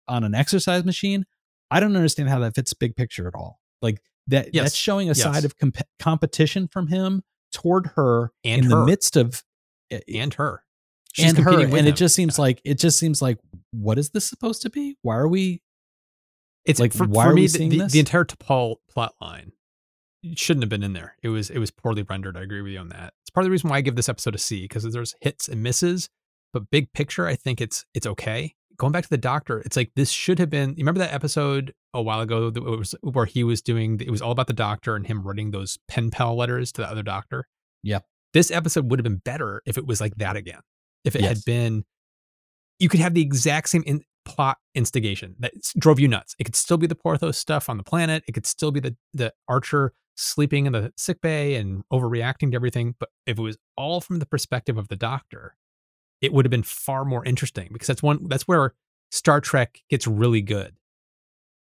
on 0.08 0.24
an 0.24 0.34
exercise 0.34 0.84
machine. 0.84 1.24
I 1.70 1.78
don't 1.78 1.94
understand 1.94 2.28
how 2.28 2.40
that 2.40 2.56
fits 2.56 2.74
big 2.74 2.96
picture 2.96 3.28
at 3.28 3.34
all. 3.34 3.60
Like 3.80 4.00
that 4.30 4.54
Yes. 4.54 4.64
that's 4.64 4.74
showing 4.76 5.08
a 5.08 5.12
Yes. 5.12 5.22
side 5.22 5.44
of 5.44 5.56
comp- 5.58 5.86
competition 5.98 6.68
from 6.68 6.88
him 6.88 7.22
toward 7.52 7.88
her 7.96 8.32
And 8.44 8.64
in 8.64 8.70
her. 8.70 8.76
the 8.80 8.86
midst 8.86 9.16
of 9.16 9.42
eh, 9.90 10.00
eh, 10.08 10.18
and 10.18 10.34
her. 10.34 10.64
and 11.18 11.36
her 11.38 11.42
competing 11.44 11.70
with 11.70 11.78
and 11.80 11.88
it 11.88 11.96
just 11.96 12.14
seems 12.14 12.38
like 12.38 12.60
it 12.64 12.78
just 12.78 12.98
seems 12.98 13.20
like 13.20 13.38
what 13.72 13.98
is 13.98 14.10
this 14.10 14.24
supposed 14.24 14.62
to 14.62 14.70
be 14.70 14.96
why 15.02 15.16
are 15.16 15.26
we 15.28 15.60
It's 16.64 16.78
Like, 16.78 16.92
for, 16.92 17.06
why 17.06 17.24
for 17.24 17.30
are 17.30 17.34
me 17.34 17.40
we 17.42 17.46
the, 17.46 17.52
seeing 17.52 17.70
the, 17.70 17.78
this? 17.78 17.92
the 17.92 17.98
entire 18.00 18.24
T'Pol 18.24 18.76
plot 18.88 19.14
line 19.20 19.52
shouldn't 20.36 20.62
have 20.62 20.68
been 20.70 20.82
in 20.82 20.92
there. 20.92 21.16
It 21.22 21.28
was 21.30 21.48
it 21.50 21.58
was 21.58 21.70
poorly 21.70 22.02
rendered. 22.02 22.36
I 22.36 22.42
agree 22.42 22.60
with 22.60 22.72
you 22.72 22.78
on 22.78 22.90
that. 22.90 23.14
It's 23.22 23.30
part 23.30 23.42
of 23.42 23.46
the 23.46 23.50
reason 23.50 23.70
why 23.70 23.78
I 23.78 23.80
give 23.80 23.96
this 23.96 24.08
episode 24.08 24.34
a 24.34 24.38
C 24.38 24.62
because 24.62 24.84
there's 24.92 25.14
hits 25.22 25.48
and 25.48 25.62
misses, 25.62 26.08
but 26.52 26.70
big 26.70 26.92
picture, 26.92 27.26
I 27.26 27.34
think 27.34 27.60
it's 27.60 27.86
it's 27.94 28.06
okay. 28.06 28.54
Going 28.80 28.92
back 28.92 29.04
to 29.04 29.10
the 29.10 29.18
doctor, 29.18 29.60
it's 29.60 29.76
like 29.76 29.92
this 29.94 30.10
should 30.10 30.38
have 30.38 30.48
been. 30.48 30.70
You 30.70 30.76
remember 30.78 31.00
that 31.00 31.12
episode 31.12 31.74
a 31.92 32.00
while 32.00 32.20
ago 32.20 32.48
that 32.48 32.62
was 32.62 32.94
where 33.02 33.26
he 33.26 33.44
was 33.44 33.60
doing? 33.60 34.00
It 34.00 34.10
was 34.10 34.22
all 34.22 34.32
about 34.32 34.46
the 34.46 34.54
doctor 34.54 34.96
and 34.96 35.06
him 35.06 35.22
writing 35.22 35.50
those 35.50 35.78
pen 35.86 36.10
pal 36.10 36.34
letters 36.34 36.72
to 36.72 36.80
the 36.80 36.90
other 36.90 37.02
doctor. 37.02 37.46
Yeah. 37.82 37.98
This 38.32 38.50
episode 38.50 38.90
would 38.90 38.98
have 38.98 39.04
been 39.04 39.20
better 39.22 39.60
if 39.66 39.76
it 39.76 39.86
was 39.86 40.00
like 40.00 40.14
that 40.16 40.34
again. 40.34 40.60
If 41.04 41.14
it 41.14 41.20
Yes. 41.20 41.28
had 41.28 41.44
been, 41.44 41.84
you 42.78 42.88
could 42.88 43.00
have 43.00 43.12
the 43.12 43.20
exact 43.22 43.68
same 43.68 43.82
in, 43.86 44.02
plot 44.24 44.56
instigation 44.74 45.34
that 45.40 45.52
drove 45.78 46.00
you 46.00 46.08
nuts. 46.08 46.34
It 46.38 46.44
could 46.44 46.56
still 46.56 46.78
be 46.78 46.86
the 46.86 46.94
Porthos 46.94 47.36
stuff 47.36 47.68
on 47.68 47.76
the 47.76 47.82
planet. 47.84 48.24
It 48.26 48.32
could 48.32 48.46
still 48.46 48.70
be 48.70 48.80
the 48.80 48.96
the 49.12 49.34
Archer 49.46 49.92
sleeping 50.16 50.64
in 50.66 50.72
the 50.72 50.92
sick 50.96 51.20
bay 51.20 51.56
and 51.56 51.82
overreacting 51.92 52.50
to 52.52 52.54
everything. 52.56 52.94
But 52.98 53.10
if 53.26 53.38
it 53.38 53.42
was 53.42 53.58
all 53.76 54.00
from 54.00 54.20
the 54.20 54.26
perspective 54.26 54.78
of 54.78 54.88
the 54.88 54.96
Doctor, 54.96 55.56
it 56.20 56.32
would 56.32 56.44
have 56.44 56.50
been 56.50 56.62
far 56.62 57.04
more 57.04 57.24
interesting 57.24 57.68
because 57.72 57.86
that's 57.88 58.02
one 58.02 58.28
that's 58.28 58.46
where 58.48 58.74
Star 59.10 59.40
Trek 59.40 59.80
gets 59.88 60.06
really 60.06 60.42
good. 60.42 60.74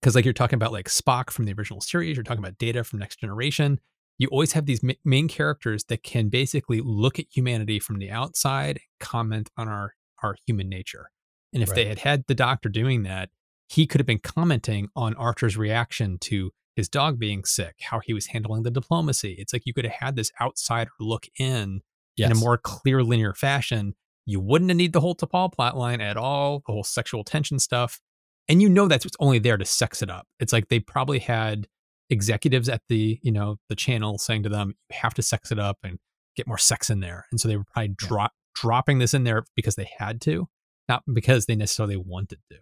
Because 0.02 0.16
like 0.16 0.24
you're 0.26 0.34
talking 0.34 0.56
about 0.58 0.72
like 0.72 0.88
Spock 0.88 1.30
from 1.30 1.46
the 1.46 1.54
original 1.54 1.82
series, 1.82 2.16
you're 2.16 2.24
talking 2.24 2.44
about 2.44 2.58
Data 2.58 2.84
from 2.84 3.00
Next 3.00 3.20
Generation. 3.20 3.80
You 4.18 4.28
always 4.30 4.54
have 4.54 4.66
these 4.66 4.84
ma- 4.84 4.94
main 5.04 5.28
characters 5.28 5.86
that 5.86 6.04
can 6.04 6.30
basically 6.30 6.82
look 6.82 7.20
at 7.20 7.26
humanity 7.34 7.80
from 7.80 8.00
the 8.00 8.10
outside 8.12 8.78
and 8.78 9.00
comment 9.00 9.50
on 9.58 9.68
our 9.68 9.96
our 10.24 10.36
human 10.46 10.70
nature. 10.70 11.10
And 11.54 11.64
if 11.64 11.74
they 11.74 11.86
had 11.86 12.00
had 12.00 12.26
the 12.28 12.36
Doctor 12.36 12.70
doing 12.70 13.04
that, 13.04 13.30
he 13.70 13.88
could 13.88 14.00
have 14.00 14.06
been 14.06 14.20
commenting 14.20 14.90
on 14.96 15.16
Archer's 15.16 15.58
reaction 15.58 16.18
to 16.22 16.52
his 16.76 16.88
dog 16.88 17.18
being 17.20 17.44
sick, 17.44 17.76
how 17.82 18.00
he 18.00 18.14
was 18.14 18.28
handling 18.28 18.64
the 18.64 18.72
diplomacy. 18.72 19.36
It's 19.40 19.52
like 19.54 19.64
you 19.66 19.74
could 19.74 19.86
have 19.86 19.96
had 20.00 20.16
this 20.16 20.32
outsider 20.40 20.92
look 21.00 21.26
in 21.40 21.82
Yes. 22.16 22.32
in 22.32 22.38
a 22.38 22.40
more 22.40 22.58
clear 22.58 23.02
linear 23.02 23.34
fashion. 23.34 23.96
You 24.30 24.40
wouldn't 24.40 24.74
need 24.76 24.94
the 24.94 25.02
whole 25.02 25.16
T'Pol 25.16 25.52
plotline 25.54 26.02
at 26.02 26.16
all, 26.16 26.62
the 26.68 26.72
whole 26.72 26.84
sexual 26.84 27.24
tension 27.24 27.58
stuff. 27.58 28.00
And 28.48 28.62
you 28.62 28.70
know 28.70 28.88
that's 28.88 29.04
what's 29.04 29.18
only 29.20 29.40
there 29.40 29.58
to 29.58 29.66
sex 29.66 30.04
it 30.04 30.10
up. 30.10 30.28
It's 30.40 30.54
like 30.54 30.68
they 30.70 30.80
probably 30.80 31.18
had 31.18 31.68
executives 32.12 32.70
at 32.70 32.82
the, 32.90 33.20
you 33.24 33.32
know, 33.32 33.58
the 33.70 33.76
channel 33.76 34.20
saying 34.20 34.44
to 34.44 34.50
them, 34.50 34.76
you 34.92 34.98
have 35.02 35.16
to 35.16 35.24
sex 35.24 35.52
it 35.52 35.58
up 35.58 35.78
and 35.84 35.98
get 36.36 36.48
more 36.48 36.60
sex 36.60 36.92
in 36.92 37.00
there. 37.00 37.26
And 37.32 37.40
so 37.40 37.48
they 37.48 37.58
were 37.58 37.64
probably 37.74 37.90
Yeah. 37.90 38.08
drop 38.08 38.32
dropping 38.56 39.00
this 39.00 39.14
in 39.16 39.24
there 39.24 39.46
because 39.56 39.76
they 39.76 39.90
had 39.98 40.22
to, 40.22 40.48
not 40.88 41.04
because 41.12 41.48
they 41.48 41.56
necessarily 41.56 41.98
wanted 41.98 42.40
to. 42.52 42.58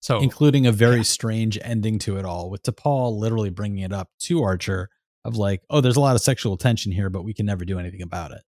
So 0.00 0.20
including 0.20 0.66
a 0.66 0.72
very 0.72 0.98
yeah. 0.98 1.02
strange 1.02 1.58
ending 1.62 1.98
to 2.00 2.16
it 2.18 2.24
all 2.24 2.50
with 2.50 2.62
T'Pol 2.62 3.16
literally 3.18 3.50
bringing 3.50 3.84
it 3.84 3.92
up 3.92 4.08
to 4.22 4.42
Archer 4.42 4.90
of 5.24 5.36
like, 5.36 5.62
oh, 5.70 5.80
there's 5.80 5.96
a 5.96 6.00
lot 6.00 6.16
of 6.16 6.22
sexual 6.22 6.56
tension 6.56 6.90
here, 6.92 7.08
but 7.08 7.24
we 7.24 7.34
can 7.34 7.46
never 7.46 7.64
do 7.64 7.78
anything 7.78 8.02
about 8.02 8.32
it. 8.32 8.42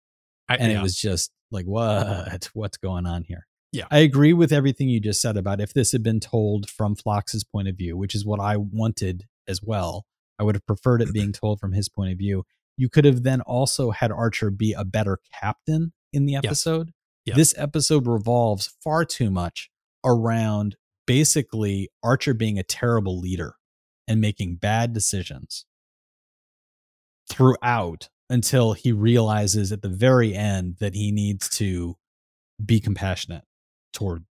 I, 0.48 0.56
And 0.56 0.72
yeah. 0.72 0.78
it 0.78 0.82
was 0.82 0.96
just 0.96 1.30
like, 1.50 1.66
what? 1.66 2.48
What's 2.54 2.76
going 2.76 3.06
on 3.06 3.24
here? 3.24 3.46
Yeah. 3.72 3.86
I 3.90 4.00
agree 4.00 4.34
with 4.34 4.52
everything 4.52 4.88
you 4.88 5.00
just 5.00 5.22
said 5.22 5.36
about 5.36 5.60
if 5.60 5.72
this 5.72 5.92
had 5.92 6.02
been 6.02 6.20
told 6.20 6.68
from 6.68 6.94
Phlox's 6.94 7.42
point 7.42 7.68
of 7.68 7.76
view, 7.76 7.96
which 7.96 8.14
is 8.14 8.24
what 8.24 8.38
I 8.38 8.56
wanted 8.58 9.24
as 9.48 9.62
well. 9.62 10.04
I 10.38 10.44
would 10.44 10.54
have 10.54 10.66
preferred 10.66 11.00
it 11.00 11.12
being 11.12 11.32
told 11.32 11.58
from 11.58 11.72
his 11.72 11.88
point 11.88 12.12
of 12.12 12.18
view. 12.18 12.44
You 12.76 12.88
could 12.88 13.04
have 13.04 13.22
then 13.22 13.40
also 13.40 13.90
had 13.90 14.10
Archer 14.10 14.50
be 14.50 14.72
a 14.72 14.84
better 14.84 15.18
captain 15.40 15.92
in 16.12 16.26
the 16.26 16.36
episode. 16.36 16.90
Yes. 17.24 17.36
This 17.36 17.54
episode 17.56 18.06
revolves 18.06 18.74
far 18.82 19.04
too 19.04 19.30
much 19.30 19.70
around 20.04 20.76
basically 21.06 21.88
Archer 22.02 22.34
being 22.34 22.58
a 22.58 22.62
terrible 22.62 23.18
leader 23.18 23.54
and 24.08 24.20
making 24.20 24.56
bad 24.56 24.92
decisions 24.92 25.64
throughout 27.30 28.08
until 28.32 28.72
he 28.72 28.92
realizes 28.92 29.72
at 29.72 29.82
the 29.82 29.90
very 29.90 30.34
end 30.34 30.76
that 30.80 30.94
he 30.94 31.12
needs 31.12 31.50
to 31.50 31.98
be 32.64 32.80
compassionate 32.80 33.44
toward 33.92 34.24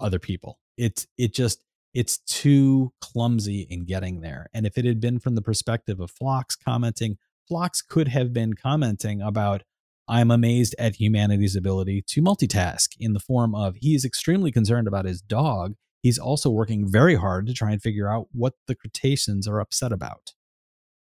other 0.00 0.18
people. 0.18 0.58
It's 0.78 1.06
it 1.18 1.34
just 1.34 1.60
it's 1.92 2.16
too 2.20 2.94
clumsy 3.02 3.66
in 3.68 3.84
getting 3.84 4.22
there. 4.22 4.48
And 4.54 4.64
if 4.64 4.78
it 4.78 4.86
had 4.86 5.00
been 5.00 5.18
from 5.18 5.34
the 5.34 5.42
perspective 5.42 6.00
of 6.00 6.10
Phlox 6.10 6.56
commenting, 6.56 7.18
Phlox 7.46 7.82
could 7.82 8.08
have 8.08 8.32
been 8.32 8.54
commenting 8.54 9.20
about 9.20 9.64
I'm 10.08 10.30
amazed 10.30 10.74
at 10.78 10.94
humanity's 10.94 11.54
ability 11.54 12.04
to 12.08 12.22
multitask 12.22 12.88
in 12.98 13.12
the 13.12 13.20
form 13.20 13.54
of 13.54 13.76
he's 13.82 14.06
extremely 14.06 14.50
concerned 14.50 14.88
about 14.88 15.04
his 15.04 15.20
dog. 15.20 15.74
He's 16.02 16.18
also 16.18 16.48
working 16.48 16.90
very 16.90 17.16
hard 17.16 17.46
to 17.48 17.52
try 17.52 17.70
and 17.70 17.82
figure 17.82 18.10
out 18.10 18.28
what 18.32 18.54
the 18.66 18.74
Kreetassans 18.74 19.46
are 19.46 19.60
upset 19.60 19.92
about. 19.92 20.32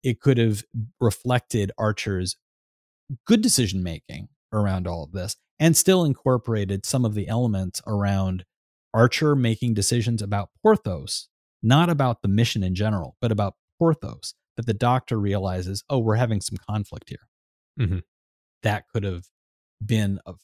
It 0.06 0.20
could 0.20 0.38
have 0.38 0.62
reflected 1.00 1.72
Archer's 1.76 2.36
good 3.26 3.42
decision 3.42 3.82
making 3.82 4.28
around 4.52 4.86
all 4.86 5.02
of 5.02 5.10
this 5.10 5.34
and 5.58 5.76
still 5.76 6.04
incorporated 6.04 6.86
some 6.86 7.04
of 7.04 7.14
the 7.14 7.26
elements 7.26 7.82
around 7.88 8.44
Archer 8.94 9.34
making 9.34 9.74
decisions 9.74 10.22
about 10.22 10.50
Porthos, 10.62 11.28
not 11.60 11.90
about 11.90 12.22
the 12.22 12.28
mission 12.28 12.62
in 12.62 12.76
general, 12.76 13.16
but 13.20 13.32
about 13.32 13.54
Porthos, 13.80 14.34
that 14.56 14.66
the 14.66 14.74
doctor 14.74 15.18
realizes, 15.18 15.82
oh, 15.90 15.98
we're 15.98 16.14
having 16.14 16.40
some 16.40 16.56
conflict 16.70 17.08
here. 17.08 17.28
Mhm. 17.80 18.02
That 18.62 18.84
could 18.88 19.02
have 19.02 19.24
been, 19.84 20.20
a, 20.24 20.34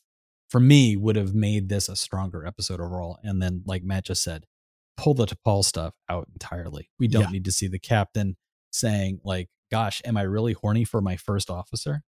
for 0.50 0.58
me, 0.58 0.96
would 0.96 1.14
have 1.14 1.34
made 1.34 1.68
this 1.68 1.88
a 1.88 1.94
stronger 1.94 2.44
episode 2.44 2.80
overall. 2.80 3.18
And 3.22 3.40
then, 3.40 3.62
like 3.64 3.84
Matt 3.84 4.06
just 4.06 4.24
said, 4.24 4.44
pull 4.96 5.14
the 5.14 5.26
T'Pol 5.26 5.64
stuff 5.64 5.94
out 6.08 6.28
entirely. 6.32 6.90
We 6.98 7.06
don't 7.06 7.22
Yeah. 7.22 7.30
need 7.30 7.44
to 7.44 7.52
see 7.52 7.68
the 7.68 7.78
captain 7.78 8.36
saying, 8.72 9.20
like, 9.24 9.48
gosh, 9.70 10.02
am 10.04 10.16
I 10.16 10.22
really 10.22 10.52
horny 10.52 10.84
for 10.84 11.00
my 11.00 11.16
first 11.16 11.50
officer? 11.50 12.02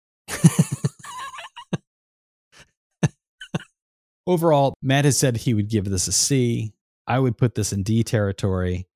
Overall, 4.26 4.74
Matt 4.82 5.04
has 5.04 5.18
said 5.18 5.36
he 5.36 5.54
would 5.54 5.68
give 5.68 5.84
this 5.86 6.06
a 6.06 6.12
C. 6.12 6.74
I 7.06 7.18
would 7.18 7.36
put 7.36 7.54
this 7.56 7.72
in 7.72 7.82
D 7.82 8.04
territory. 8.04 8.86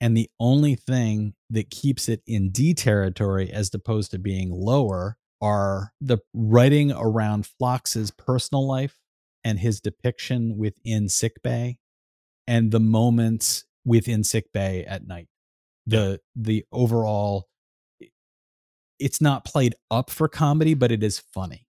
And 0.00 0.16
the 0.16 0.28
only 0.38 0.74
thing 0.74 1.34
that 1.48 1.70
keeps 1.70 2.08
it 2.08 2.22
in 2.26 2.50
D 2.50 2.74
territory 2.74 3.50
as 3.50 3.72
opposed 3.72 4.10
to 4.10 4.18
being 4.18 4.50
lower 4.50 5.16
are 5.40 5.92
the 6.00 6.18
writing 6.34 6.92
around 6.92 7.46
Phlox's 7.46 8.10
personal 8.10 8.66
life 8.66 8.98
and 9.42 9.58
his 9.58 9.80
depiction 9.80 10.56
within 10.58 11.08
sickbay 11.08 11.78
and 12.46 12.70
the 12.70 12.80
moments 12.80 13.64
within 13.84 14.24
sickbay 14.24 14.84
at 14.84 15.06
night. 15.06 15.28
The 15.86 16.20
the 16.34 16.64
overall 16.72 17.48
it's 18.98 19.20
not 19.20 19.44
played 19.44 19.74
up 19.90 20.10
for 20.10 20.28
comedy, 20.28 20.74
but 20.74 20.92
it 20.92 21.02
is 21.02 21.18
funny. 21.32 21.66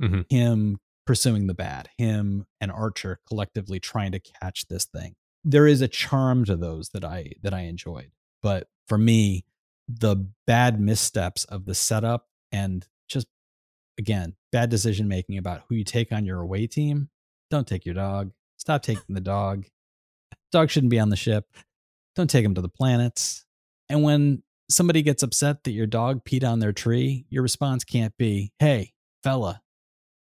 Mhm. 0.00 0.26
Him 0.30 0.80
pursuing 1.06 1.46
the 1.46 1.54
bad, 1.54 1.88
him 1.98 2.46
and 2.60 2.70
Archer 2.72 3.20
collectively 3.26 3.78
trying 3.78 4.12
to 4.12 4.20
catch 4.20 4.66
this 4.68 4.84
thing. 4.86 5.14
There 5.44 5.66
is 5.66 5.80
a 5.80 5.88
charm 5.88 6.44
to 6.46 6.56
those 6.56 6.88
that 6.90 7.04
I 7.04 7.32
that 7.42 7.52
I 7.54 7.62
enjoyed. 7.62 8.10
But 8.42 8.68
for 8.88 8.98
me, 8.98 9.44
the 9.88 10.16
bad 10.46 10.80
missteps 10.80 11.44
of 11.44 11.64
the 11.66 11.74
setup 11.74 12.28
and 12.52 12.86
just 13.08 13.26
again, 13.98 14.36
bad 14.52 14.70
decision 14.70 15.08
making 15.08 15.38
about 15.38 15.62
who 15.68 15.74
you 15.74 15.84
take 15.84 16.12
on 16.12 16.24
your 16.24 16.40
away 16.40 16.66
team. 16.66 17.10
Don't 17.50 17.66
take 17.68 17.84
your 17.84 17.94
dog. 17.94 18.32
Stop 18.56 18.82
taking 18.82 19.14
the 19.14 19.20
dog. 19.20 19.66
Dog 20.52 20.70
shouldn't 20.70 20.90
be 20.90 21.00
on 21.00 21.10
the 21.10 21.16
ship. 21.16 21.46
Don't 22.14 22.30
take 22.30 22.44
him 22.44 22.54
to 22.54 22.60
the 22.60 22.68
planets. 22.68 23.44
And 23.92 24.02
when 24.02 24.42
somebody 24.70 25.02
gets 25.02 25.22
upset 25.22 25.64
that 25.64 25.72
your 25.72 25.86
dog 25.86 26.24
peed 26.24 26.48
on 26.48 26.60
their 26.60 26.72
tree, 26.72 27.26
your 27.28 27.42
response 27.42 27.84
can't 27.84 28.16
be, 28.16 28.50
"Hey, 28.58 28.94
fella, 29.22 29.60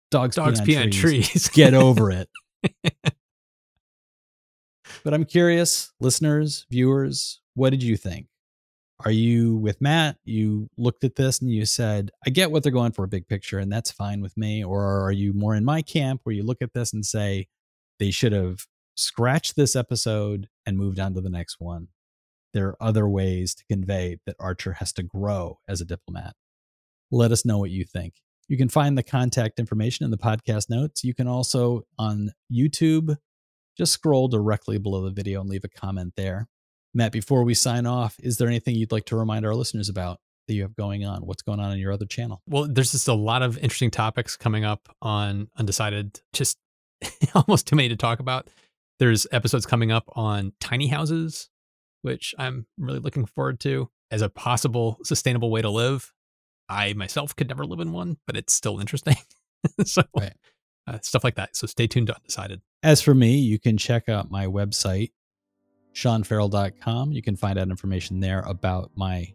dogs, 0.09 0.35
dogs 0.35 0.59
pee 0.61 0.75
on 0.75 0.81
pee 0.81 0.85
on 0.87 0.91
trees. 0.91 1.29
trees. 1.29 1.49
Get 1.53 1.75
over 1.75 2.09
it." 2.09 2.29
but 5.03 5.13
I'm 5.13 5.23
curious, 5.23 5.91
listeners, 5.99 6.65
viewers, 6.71 7.41
what 7.53 7.69
did 7.69 7.83
you 7.83 7.95
think? 7.95 8.25
Are 9.05 9.11
you 9.11 9.55
with 9.57 9.79
Matt? 9.79 10.17
You 10.25 10.67
looked 10.75 11.03
at 11.03 11.15
this 11.15 11.39
and 11.39 11.51
you 11.51 11.65
said, 11.67 12.09
I 12.25 12.31
get 12.31 12.51
what 12.51 12.63
they're 12.63 12.71
going 12.71 12.91
for, 12.91 13.05
a 13.05 13.07
big 13.07 13.27
picture, 13.27 13.59
and 13.59 13.71
that's 13.71 13.91
fine 13.91 14.19
with 14.19 14.35
me. 14.35 14.61
Or 14.63 15.05
are 15.05 15.11
you 15.11 15.31
more 15.31 15.55
in 15.55 15.63
my 15.63 15.83
camp 15.83 16.21
where 16.23 16.35
you 16.35 16.43
look 16.43 16.61
at 16.61 16.73
this 16.73 16.91
and 16.91 17.05
say, 17.05 17.47
they 17.99 18.11
should 18.11 18.33
have 18.33 18.65
scratched 18.95 19.55
this 19.55 19.75
episode 19.75 20.49
and 20.65 20.75
moved 20.75 20.99
on 20.99 21.13
to 21.13 21.21
the 21.21 21.29
next 21.29 21.57
one? 21.59 21.87
There 22.53 22.67
are 22.67 22.77
other 22.81 23.07
ways 23.07 23.55
to 23.55 23.63
convey 23.65 24.17
that 24.25 24.35
Archer 24.39 24.73
has 24.73 24.91
to 24.93 25.03
grow 25.03 25.59
as 25.67 25.81
a 25.81 25.85
diplomat. 25.85 26.35
Let 27.11 27.31
us 27.31 27.45
know 27.45 27.57
what 27.57 27.71
you 27.71 27.85
think. 27.85 28.15
You 28.47 28.57
can 28.57 28.69
find 28.69 28.97
the 28.97 29.03
contact 29.03 29.59
information 29.59 30.05
in 30.05 30.11
the 30.11 30.17
podcast 30.17 30.69
notes. 30.69 31.03
You 31.03 31.13
can 31.13 31.27
also 31.27 31.83
on 31.97 32.31
YouTube 32.51 33.15
just 33.77 33.93
scroll 33.93 34.27
directly 34.27 34.77
below 34.77 35.03
the 35.03 35.11
video 35.11 35.39
and 35.39 35.49
leave 35.49 35.63
a 35.63 35.69
comment 35.69 36.13
there. 36.17 36.47
Matt, 36.93 37.11
before 37.11 37.43
we 37.43 37.53
sign 37.53 37.85
off, 37.85 38.15
is 38.19 38.37
there 38.37 38.47
anything 38.47 38.75
you'd 38.75 38.91
like 38.91 39.05
to 39.05 39.15
remind 39.15 39.45
our 39.45 39.53
listeners 39.53 39.89
about 39.89 40.19
that 40.47 40.55
you 40.55 40.63
have 40.63 40.75
going 40.75 41.05
on? 41.05 41.21
What's 41.21 41.43
going 41.43 41.59
on 41.59 41.71
in 41.71 41.77
your 41.77 41.91
other 41.91 42.07
channel? 42.07 42.41
Well, 42.47 42.67
there's 42.67 42.91
just 42.91 43.07
a 43.07 43.13
lot 43.13 43.43
of 43.43 43.57
interesting 43.59 43.91
topics 43.91 44.35
coming 44.35 44.65
up 44.65 44.89
on 45.01 45.47
Undecided. 45.57 46.19
Just 46.33 46.57
almost 47.35 47.67
too 47.67 47.75
many 47.75 47.89
to 47.89 47.95
talk 47.95 48.19
about. 48.19 48.49
There's 48.97 49.27
episodes 49.31 49.65
coming 49.65 49.91
up 49.91 50.05
on 50.13 50.51
tiny 50.59 50.87
houses, 50.87 51.49
which 52.01 52.33
I'm 52.37 52.65
really 52.77 52.99
looking 52.99 53.25
forward 53.25 53.59
to 53.61 53.89
as 54.11 54.21
a 54.21 54.29
possible 54.29 54.99
sustainable 55.03 55.51
way 55.51 55.61
to 55.61 55.69
live. 55.69 56.11
I 56.67 56.93
myself 56.93 57.35
could 57.35 57.47
never 57.49 57.65
live 57.65 57.79
in 57.79 57.91
one, 57.91 58.17
but 58.27 58.37
it's 58.37 58.53
still 58.53 58.79
interesting. 58.79 59.17
so 59.85 60.03
Right. 60.15 60.33
uh, 60.87 60.99
stuff 61.01 61.23
like 61.23 61.35
that. 61.35 61.55
So 61.55 61.67
stay 61.67 61.87
tuned 61.87 62.07
to 62.07 62.15
Undecided. 62.15 62.61
As 62.83 63.01
for 63.01 63.13
me, 63.13 63.37
you 63.37 63.59
can 63.59 63.77
check 63.77 64.07
out 64.07 64.31
my 64.31 64.45
website, 64.45 65.11
seanferrell.com. 65.95 67.11
You 67.11 67.21
can 67.21 67.35
find 67.35 67.59
out 67.59 67.69
information 67.69 68.19
there 68.19 68.41
about 68.41 68.91
my 68.95 69.33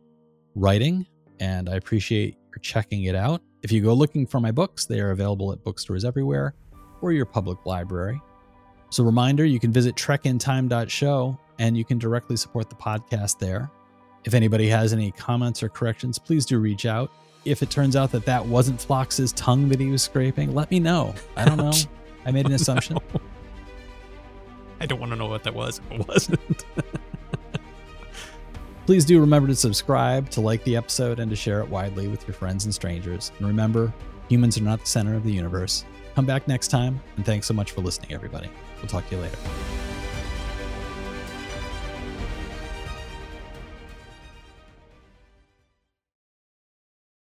writing, 0.54 1.06
and 1.40 1.68
I 1.68 1.74
appreciate 1.74 2.36
your 2.50 2.60
checking 2.62 3.04
it 3.04 3.14
out. 3.14 3.42
If 3.62 3.72
you 3.72 3.82
go 3.82 3.94
looking 3.94 4.26
for 4.26 4.40
my 4.40 4.50
books, 4.50 4.86
they 4.86 5.00
are 5.00 5.10
available 5.10 5.52
at 5.52 5.62
bookstores 5.64 6.04
everywhere 6.04 6.54
or 7.00 7.12
your 7.12 7.26
public 7.26 7.66
library. 7.66 8.20
So, 8.90 9.02
reminder 9.04 9.44
you 9.44 9.58
can 9.58 9.72
visit 9.72 9.96
trekintime.show 9.96 11.38
and 11.58 11.76
you 11.76 11.84
can 11.84 11.98
directly 11.98 12.36
support 12.36 12.68
the 12.68 12.76
podcast 12.76 13.38
there. 13.38 13.70
If 14.24 14.34
anybody 14.34 14.68
has 14.68 14.92
any 14.92 15.10
comments 15.12 15.62
or 15.62 15.68
corrections, 15.68 16.18
please 16.18 16.46
do 16.46 16.58
reach 16.58 16.86
out. 16.86 17.10
If 17.44 17.62
it 17.62 17.70
turns 17.70 17.94
out 17.94 18.10
that 18.12 18.24
that 18.24 18.44
wasn't 18.44 18.80
Phlox's 18.80 19.32
tongue 19.32 19.68
that 19.68 19.78
he 19.78 19.90
was 19.90 20.02
scraping, 20.02 20.54
let 20.54 20.70
me 20.70 20.80
know. 20.80 21.14
I 21.36 21.44
don't 21.44 21.58
know. 21.58 21.72
I 22.24 22.30
made 22.30 22.46
an 22.46 22.52
assumption. 22.52 22.96
No. 22.96 23.20
I 24.80 24.86
don't 24.86 24.98
want 24.98 25.12
to 25.12 25.16
know 25.16 25.26
what 25.26 25.44
that 25.44 25.54
was 25.54 25.80
it 25.90 26.08
wasn't. 26.08 26.64
Please 28.86 29.04
do 29.04 29.18
remember 29.18 29.48
to 29.48 29.56
subscribe, 29.56 30.28
to 30.30 30.42
like 30.42 30.62
the 30.64 30.76
episode, 30.76 31.18
and 31.18 31.30
to 31.30 31.36
share 31.36 31.60
it 31.60 31.68
widely 31.68 32.08
with 32.08 32.26
your 32.26 32.34
friends 32.34 32.66
and 32.66 32.74
strangers. 32.74 33.32
And 33.38 33.46
remember, 33.46 33.94
humans 34.28 34.58
are 34.58 34.62
not 34.62 34.80
the 34.80 34.86
center 34.86 35.14
of 35.14 35.24
the 35.24 35.32
universe. 35.32 35.84
Come 36.14 36.26
back 36.26 36.46
next 36.46 36.68
time, 36.68 37.00
and 37.16 37.24
thanks 37.24 37.46
so 37.46 37.54
much 37.54 37.72
for 37.72 37.80
listening, 37.80 38.12
everybody. 38.12 38.50
We'll 38.78 38.88
talk 38.88 39.08
to 39.08 39.16
you 39.16 39.22
later. 39.22 39.38